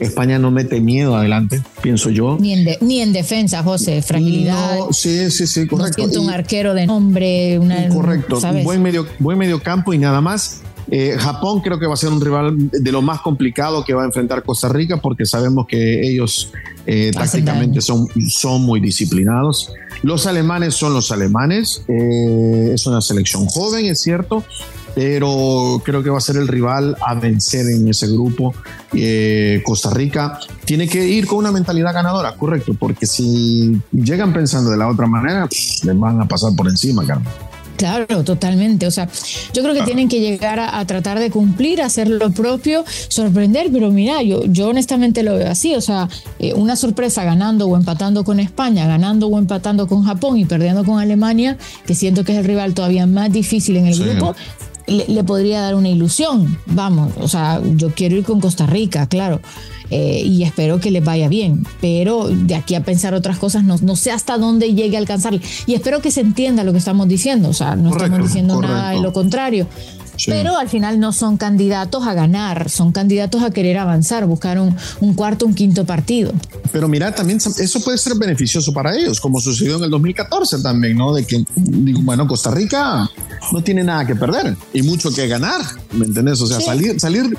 España 0.00 0.38
no 0.38 0.50
mete 0.50 0.80
miedo 0.80 1.16
adelante, 1.16 1.62
pienso 1.82 2.10
yo. 2.10 2.36
Ni 2.40 2.52
en, 2.52 2.76
ni 2.80 3.00
en 3.00 3.12
defensa, 3.12 3.62
José, 3.62 4.02
fragilidad. 4.02 4.78
sí, 4.90 5.30
sí, 5.30 5.46
sí, 5.46 5.66
correcto. 5.66 6.06
No 6.06 6.22
un 6.22 6.30
arquero 6.30 6.74
de 6.74 6.86
nombre. 6.86 7.58
Una, 7.58 7.88
correcto, 7.88 8.40
buen 8.62 8.82
medio, 8.82 9.06
buen 9.18 9.38
medio 9.38 9.62
campo 9.62 9.92
y 9.92 9.98
nada 9.98 10.20
más. 10.20 10.62
Eh, 10.96 11.16
Japón 11.18 11.60
creo 11.60 11.80
que 11.80 11.88
va 11.88 11.94
a 11.94 11.96
ser 11.96 12.10
un 12.10 12.20
rival 12.20 12.70
de 12.70 12.92
lo 12.92 13.02
más 13.02 13.20
complicado 13.20 13.84
que 13.84 13.94
va 13.94 14.02
a 14.02 14.04
enfrentar 14.04 14.44
Costa 14.44 14.68
Rica 14.68 14.98
porque 14.98 15.26
sabemos 15.26 15.66
que 15.66 16.08
ellos 16.08 16.52
eh, 16.86 17.10
tácticamente 17.12 17.80
son, 17.80 18.06
son 18.28 18.62
muy 18.62 18.78
disciplinados. 18.78 19.72
Los 20.04 20.28
alemanes 20.28 20.74
son 20.74 20.94
los 20.94 21.10
alemanes, 21.10 21.82
eh, 21.88 22.70
es 22.74 22.86
una 22.86 23.00
selección 23.00 23.46
joven, 23.46 23.86
es 23.86 24.02
cierto, 24.02 24.44
pero 24.94 25.82
creo 25.84 26.00
que 26.04 26.10
va 26.10 26.18
a 26.18 26.20
ser 26.20 26.36
el 26.36 26.46
rival 26.46 26.96
a 27.04 27.14
vencer 27.16 27.66
en 27.70 27.88
ese 27.88 28.06
grupo. 28.06 28.54
Costa 29.64 29.90
Rica 29.90 30.38
tiene 30.64 30.86
que 30.86 31.04
ir 31.08 31.26
con 31.26 31.38
una 31.38 31.50
mentalidad 31.50 31.92
ganadora, 31.92 32.36
correcto, 32.36 32.72
porque 32.78 33.08
si 33.08 33.80
llegan 33.90 34.32
pensando 34.32 34.70
de 34.70 34.76
la 34.76 34.86
otra 34.86 35.08
manera, 35.08 35.48
les 35.50 35.98
van 35.98 36.20
a 36.20 36.28
pasar 36.28 36.54
por 36.54 36.68
encima, 36.68 37.04
Carmen. 37.04 37.32
Claro, 37.76 38.22
totalmente. 38.24 38.86
O 38.86 38.90
sea, 38.90 39.08
yo 39.52 39.62
creo 39.62 39.74
que 39.74 39.82
tienen 39.82 40.08
que 40.08 40.20
llegar 40.20 40.60
a, 40.60 40.84
tratar 40.86 41.18
de 41.18 41.30
cumplir, 41.30 41.82
hacer 41.82 42.08
lo 42.08 42.30
propio, 42.30 42.84
sorprender, 43.08 43.68
pero 43.72 43.90
mira, 43.90 44.22
yo, 44.22 44.44
yo 44.46 44.68
honestamente 44.68 45.22
lo 45.22 45.36
veo 45.36 45.50
así. 45.50 45.74
O 45.74 45.80
sea, 45.80 46.08
eh, 46.38 46.54
una 46.54 46.76
sorpresa 46.76 47.24
ganando 47.24 47.66
o 47.66 47.76
empatando 47.76 48.24
con 48.24 48.40
España, 48.40 48.86
ganando 48.86 49.26
o 49.26 49.38
empatando 49.38 49.86
con 49.86 50.04
Japón 50.04 50.38
y 50.38 50.44
perdiendo 50.44 50.84
con 50.84 50.98
Alemania, 50.98 51.58
que 51.86 51.94
siento 51.94 52.24
que 52.24 52.32
es 52.32 52.38
el 52.38 52.44
rival 52.44 52.74
todavía 52.74 53.06
más 53.06 53.32
difícil 53.32 53.76
en 53.76 53.86
el 53.86 53.98
grupo, 53.98 54.34
le, 54.86 55.24
podría 55.24 55.60
dar 55.60 55.74
una 55.74 55.88
ilusión. 55.88 56.58
Vamos, 56.66 57.12
o 57.18 57.28
sea, 57.28 57.60
yo 57.76 57.90
quiero 57.90 58.16
ir 58.16 58.24
con 58.24 58.40
Costa 58.40 58.66
Rica, 58.66 59.06
claro. 59.06 59.40
Eh, 59.90 60.22
y 60.24 60.44
espero 60.44 60.80
que 60.80 60.90
les 60.90 61.04
vaya 61.04 61.28
bien. 61.28 61.66
Pero 61.80 62.28
de 62.28 62.54
aquí 62.54 62.74
a 62.74 62.82
pensar 62.82 63.14
otras 63.14 63.38
cosas, 63.38 63.64
no, 63.64 63.76
no 63.82 63.96
sé 63.96 64.10
hasta 64.10 64.38
dónde 64.38 64.74
llegue 64.74 64.96
a 64.96 65.00
alcanzar. 65.00 65.38
Y 65.66 65.74
espero 65.74 66.00
que 66.00 66.10
se 66.10 66.20
entienda 66.20 66.64
lo 66.64 66.72
que 66.72 66.78
estamos 66.78 67.08
diciendo. 67.08 67.48
O 67.48 67.54
sea, 67.54 67.76
no 67.76 67.90
estamos 67.90 68.22
diciendo 68.22 68.60
nada 68.60 68.90
de 68.90 69.00
lo 69.00 69.12
contrario. 69.12 69.66
Pero 70.26 70.56
al 70.56 70.68
final 70.68 71.00
no 71.00 71.12
son 71.12 71.36
candidatos 71.36 72.06
a 72.06 72.14
ganar, 72.14 72.70
son 72.70 72.92
candidatos 72.92 73.42
a 73.42 73.50
querer 73.50 73.78
avanzar, 73.78 74.26
buscar 74.26 74.60
un, 74.60 74.76
un, 75.00 75.14
cuarto, 75.14 75.46
un 75.46 75.54
quinto 75.54 75.84
partido. 75.84 76.32
Pero 76.72 76.88
mira, 76.88 77.12
también 77.14 77.38
eso 77.38 77.80
puede 77.80 77.98
ser 77.98 78.14
beneficioso 78.16 78.72
para 78.72 78.94
ellos, 78.96 79.20
como 79.20 79.40
sucedió 79.40 79.76
en 79.76 79.84
el 79.84 79.90
2014 79.90 80.62
también, 80.62 80.96
¿no? 80.96 81.12
De 81.12 81.24
que, 81.24 81.44
digo, 81.56 82.00
bueno, 82.02 82.26
Costa 82.26 82.50
Rica 82.50 83.10
no 83.52 83.62
tiene 83.62 83.82
nada 83.82 84.06
que 84.06 84.14
perder 84.14 84.56
y 84.72 84.82
mucho 84.82 85.10
que 85.10 85.26
ganar, 85.26 85.60
¿me 85.92 86.06
entendés? 86.06 86.40
O 86.40 86.46
sea, 86.46 86.60
salir, 86.60 86.98
salir, 87.00 87.36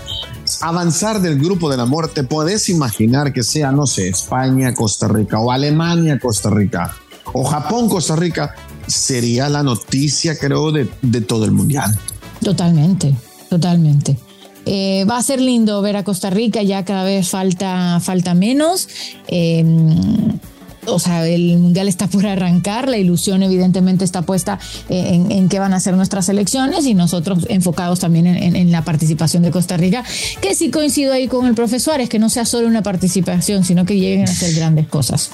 avanzar 0.61 1.21
del 1.21 1.39
grupo 1.39 1.69
de 1.69 1.77
la 1.77 1.85
muerte, 1.85 2.23
puedes 2.23 2.69
imaginar 2.69 3.33
que 3.33 3.43
sea, 3.43 3.71
no 3.71 3.85
sé, 3.87 4.09
España, 4.09 4.73
Costa 4.73 5.07
Rica 5.07 5.39
o 5.39 5.51
Alemania, 5.51 6.19
Costa 6.19 6.49
Rica 6.49 6.95
o 7.33 7.43
Japón, 7.43 7.89
Costa 7.89 8.15
Rica, 8.15 8.55
sería 8.87 9.49
la 9.49 9.63
noticia, 9.63 10.37
creo, 10.37 10.71
de, 10.71 10.85
todo 11.21 11.45
el 11.45 11.51
mundial. 11.51 11.97
Totalmente, 12.41 13.13
totalmente. 13.49 14.17
Eh, 14.65 15.05
va 15.09 15.17
a 15.17 15.23
ser 15.23 15.41
lindo 15.41 15.81
ver 15.81 15.97
a 15.97 16.03
Costa 16.03 16.29
Rica, 16.29 16.63
ya 16.63 16.85
cada 16.85 17.03
vez 17.03 17.29
falta, 17.29 17.99
falta 17.99 18.33
menos. 18.33 18.87
Em, 19.27 20.39
o 20.87 20.99
sea, 20.99 21.27
el 21.27 21.57
mundial 21.57 21.87
está 21.87 22.07
por 22.07 22.25
arrancar, 22.25 22.87
la 22.87 22.97
ilusión 22.97 23.43
evidentemente 23.43 24.05
está 24.05 24.21
puesta 24.23 24.59
en, 24.89 25.31
en 25.31 25.49
qué 25.49 25.59
van 25.59 25.73
a 25.73 25.79
ser 25.79 25.95
nuestras 25.95 26.29
elecciones 26.29 26.85
y 26.85 26.93
nosotros 26.93 27.45
enfocados 27.49 27.99
también 27.99 28.27
en, 28.27 28.55
en, 28.55 28.71
la 28.71 28.83
participación 28.83 29.43
de 29.43 29.51
Costa 29.51 29.77
Rica, 29.77 30.03
que 30.41 30.55
sí 30.55 30.71
coincido 30.71 31.13
ahí 31.13 31.27
con 31.27 31.45
el 31.45 31.55
profesor, 31.55 31.99
es 32.01 32.09
que 32.09 32.19
no 32.19 32.29
sea 32.29 32.45
solo 32.45 32.67
una 32.67 32.83
participación, 32.83 33.63
sino 33.63 33.85
que 33.85 33.95
lleguen 33.95 34.21
a 34.21 34.31
hacer 34.31 34.53
grandes 34.55 34.87
cosas. 34.87 35.31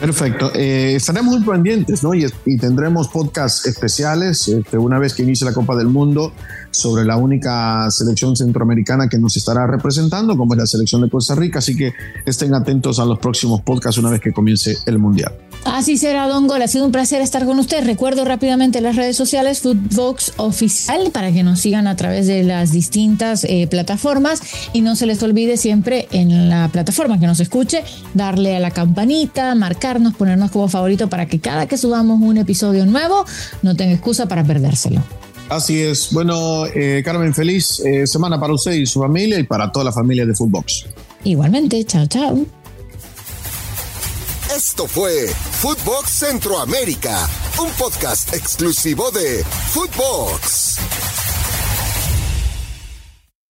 Perfecto. 0.00 0.50
Eh, 0.54 0.94
estaremos 0.96 1.38
muy 1.38 1.46
pendientes, 1.46 2.02
¿no? 2.02 2.14
Y, 2.14 2.26
tendremos 2.58 3.08
podcasts 3.08 3.66
especiales 3.66 4.48
este, 4.48 4.78
una 4.78 4.98
vez 4.98 5.12
que 5.12 5.22
inicie 5.22 5.44
la 5.44 5.52
Copa 5.52 5.76
del 5.76 5.88
Mundo 5.88 6.32
sobre 6.70 7.04
la 7.04 7.16
única 7.16 7.90
selección 7.90 8.36
centroamericana 8.36 9.08
que 9.08 9.18
nos 9.18 9.36
estará 9.36 9.66
representando, 9.66 10.36
como 10.36 10.54
es 10.54 10.58
la 10.58 10.66
selección 10.66 11.02
de 11.02 11.10
Costa 11.10 11.34
Rica. 11.34 11.58
Así 11.58 11.76
que 11.76 11.92
estén 12.24 12.54
atentos 12.54 12.98
a 12.98 13.04
los 13.04 13.18
próximos 13.18 13.62
podcasts 13.62 13.98
una 13.98 14.10
vez 14.10 14.20
que 14.20 14.32
comience 14.32 14.76
el 14.86 14.98
Mundial. 14.98 15.32
Así 15.64 15.98
será, 15.98 16.26
Don 16.26 16.46
Gol. 16.46 16.62
Ha 16.62 16.68
sido 16.68 16.86
un 16.86 16.92
placer 16.92 17.20
estar 17.20 17.44
con 17.44 17.58
usted. 17.58 17.84
Recuerdo 17.84 18.24
rápidamente 18.24 18.80
las 18.80 18.96
redes 18.96 19.16
sociales 19.16 19.60
Footbox 19.60 20.32
Oficial 20.36 21.10
para 21.12 21.32
que 21.32 21.42
nos 21.42 21.60
sigan 21.60 21.86
a 21.86 21.96
través 21.96 22.26
de 22.26 22.42
las 22.42 22.72
distintas 22.72 23.44
eh, 23.44 23.66
plataformas 23.70 24.40
y 24.72 24.80
no 24.80 24.96
se 24.96 25.06
les 25.06 25.22
olvide 25.22 25.56
siempre 25.56 26.08
en 26.12 26.48
la 26.48 26.68
plataforma 26.68 27.20
que 27.20 27.26
nos 27.26 27.40
escuche 27.40 27.84
darle 28.14 28.56
a 28.56 28.60
la 28.60 28.70
campanita, 28.70 29.54
marcarnos, 29.54 30.14
ponernos 30.14 30.50
como 30.50 30.68
favorito 30.68 31.08
para 31.08 31.26
que 31.26 31.40
cada 31.40 31.66
que 31.66 31.76
subamos 31.76 32.20
un 32.22 32.38
episodio 32.38 32.86
nuevo 32.86 33.24
no 33.62 33.76
tenga 33.76 33.92
excusa 33.92 34.26
para 34.26 34.44
perdérselo. 34.44 35.02
Así 35.50 35.82
es. 35.82 36.12
Bueno, 36.12 36.64
eh, 36.66 37.02
Carmen, 37.04 37.34
feliz 37.34 37.80
eh, 37.80 38.06
semana 38.06 38.38
para 38.38 38.54
usted 38.54 38.70
y 38.72 38.86
su 38.86 39.00
familia 39.00 39.38
y 39.38 39.42
para 39.42 39.70
toda 39.72 39.84
la 39.84 39.92
familia 39.92 40.24
de 40.24 40.32
Footbox. 40.32 40.86
Igualmente, 41.24 41.84
chao, 41.84 42.06
chao. 42.06 42.46
Esto 44.56 44.86
fue 44.86 45.26
Footbox 45.28 46.08
Centroamérica, 46.10 47.28
un 47.60 47.70
podcast 47.72 48.32
exclusivo 48.32 49.10
de 49.10 49.44
Footbox. 49.72 50.78